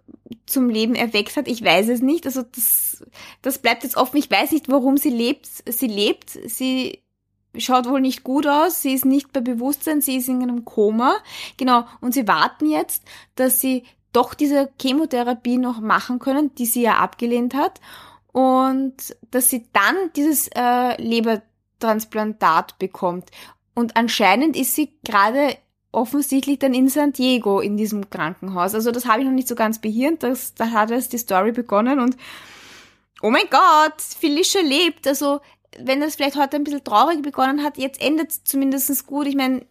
zum 0.46 0.70
Leben 0.70 0.96
erweckt 0.96 1.38
hat. 1.38 1.48
Ich 1.48 1.64
weiß 1.64 1.90
es 1.90 2.02
nicht. 2.02 2.26
Also 2.26 2.44
das, 2.44 3.04
das 3.42 3.60
bleibt 3.60 3.84
jetzt 3.84 3.98
offen. 3.98 4.18
Ich 4.18 4.30
weiß 4.30 4.52
nicht, 4.52 4.70
warum 4.70 4.98
sie 4.98 5.10
lebt. 5.10 5.48
Sie 5.48 5.88
lebt. 5.88 6.30
Sie 6.30 7.04
schaut 7.58 7.88
wohl 7.88 8.02
nicht 8.02 8.24
gut 8.24 8.48
aus. 8.48 8.82
Sie 8.82 8.94
ist 8.94 9.06
nicht 9.06 9.34
bei 9.34 9.42
Bewusstsein. 9.42 10.02
Sie 10.02 10.18
ist 10.18 10.28
in 10.28 10.42
einem 10.42 10.66
Koma. 10.66 11.16
Genau. 11.58 11.86
Und 12.02 12.14
sie 12.14 12.28
warten 12.28 12.70
jetzt, 12.70 13.04
dass 13.36 13.62
sie 13.62 13.84
doch 14.14 14.34
diese 14.34 14.70
Chemotherapie 14.82 15.58
noch 15.58 15.80
machen 15.82 16.20
können, 16.20 16.54
die 16.56 16.66
sie 16.66 16.82
ja 16.82 16.96
abgelehnt 16.96 17.54
hat. 17.54 17.80
Und 18.32 19.16
dass 19.32 19.50
sie 19.50 19.68
dann 19.74 19.96
dieses 20.16 20.50
äh, 20.56 21.02
Lebertransplantat 21.02 22.78
bekommt. 22.80 23.32
Und 23.74 23.96
anscheinend 23.98 24.56
ist 24.56 24.76
sie 24.76 24.94
gerade 25.04 25.58
offensichtlich 25.92 26.60
dann 26.60 26.74
in 26.74 26.90
San 26.90 27.14
Diego 27.14 27.60
in 27.60 27.78
diesem 27.78 28.10
Krankenhaus. 28.10 28.76
Also 28.76 28.92
das 28.92 29.06
habe 29.06 29.22
ich 29.22 29.26
noch 29.26 29.34
nicht 29.34 29.48
so 29.48 29.56
ganz 29.56 29.80
behirnt. 29.80 30.24
Das, 30.24 30.54
da 30.54 30.70
hat 30.72 30.92
jetzt 30.92 31.14
die 31.14 31.18
Story 31.18 31.52
begonnen 31.52 32.00
und 32.00 32.16
oh 33.22 33.30
mein 33.30 33.50
Gott, 33.50 34.02
Felicia 34.02 34.62
lebt. 34.62 35.08
Also 35.08 35.42
wenn 35.78 36.00
das 36.00 36.16
vielleicht 36.16 36.38
heute 36.38 36.58
ein 36.58 36.64
bisschen 36.64 36.84
traurig 36.84 37.22
begonnen 37.22 37.64
hat, 37.64 37.78
jetzt 37.78 38.02
endet 38.02 38.32
es 38.32 38.44
zumindest 38.44 39.06
gut. 39.06 39.28
Ich 39.28 39.36
meine, 39.36 39.66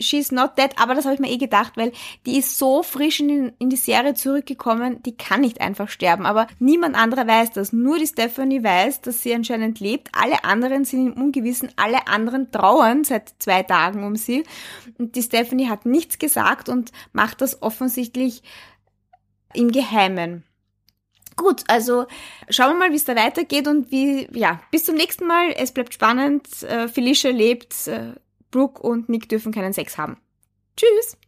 she's 0.00 0.32
not 0.32 0.56
dead, 0.58 0.70
aber 0.76 0.94
das 0.94 1.04
habe 1.04 1.14
ich 1.14 1.20
mir 1.20 1.30
eh 1.30 1.38
gedacht, 1.38 1.76
weil 1.76 1.92
die 2.24 2.38
ist 2.38 2.58
so 2.58 2.82
frisch 2.82 3.20
in, 3.20 3.52
in, 3.58 3.70
die 3.70 3.76
Serie 3.76 4.14
zurückgekommen, 4.14 5.02
die 5.02 5.16
kann 5.16 5.40
nicht 5.40 5.60
einfach 5.60 5.88
sterben. 5.88 6.26
Aber 6.26 6.46
niemand 6.58 6.96
anderer 6.96 7.26
weiß 7.26 7.52
das. 7.52 7.72
Nur 7.72 7.98
die 7.98 8.06
Stephanie 8.06 8.62
weiß, 8.62 9.00
dass 9.00 9.22
sie 9.22 9.34
anscheinend 9.34 9.80
lebt. 9.80 10.08
Alle 10.12 10.44
anderen 10.44 10.84
sind 10.84 11.06
im 11.06 11.22
Ungewissen, 11.22 11.70
alle 11.76 12.06
anderen 12.06 12.50
trauern 12.50 13.04
seit 13.04 13.34
zwei 13.38 13.62
Tagen 13.62 14.04
um 14.04 14.16
sie. 14.16 14.44
Und 14.98 15.16
die 15.16 15.22
Stephanie 15.22 15.68
hat 15.68 15.86
nichts 15.86 16.18
gesagt 16.18 16.68
und 16.68 16.92
macht 17.12 17.40
das 17.40 17.62
offensichtlich 17.62 18.42
im 19.54 19.70
Geheimen. 19.72 20.44
Gut, 21.36 21.64
also 21.68 22.06
schauen 22.48 22.72
wir 22.72 22.78
mal, 22.78 22.92
wie 22.92 22.96
es 22.96 23.04
da 23.04 23.14
weitergeht 23.14 23.68
und 23.68 23.90
wie, 23.90 24.26
ja, 24.32 24.60
bis 24.70 24.84
zum 24.84 24.94
nächsten 24.94 25.26
Mal. 25.26 25.52
Es 25.52 25.72
bleibt 25.72 25.92
spannend. 25.92 26.62
Äh, 26.62 26.88
Felicia 26.88 27.30
lebt. 27.30 27.86
Äh, 27.86 28.14
Brooke 28.50 28.80
und 28.82 29.08
Nick 29.08 29.28
dürfen 29.28 29.52
keinen 29.52 29.74
Sex 29.74 29.98
haben. 29.98 30.16
Tschüss! 30.76 31.18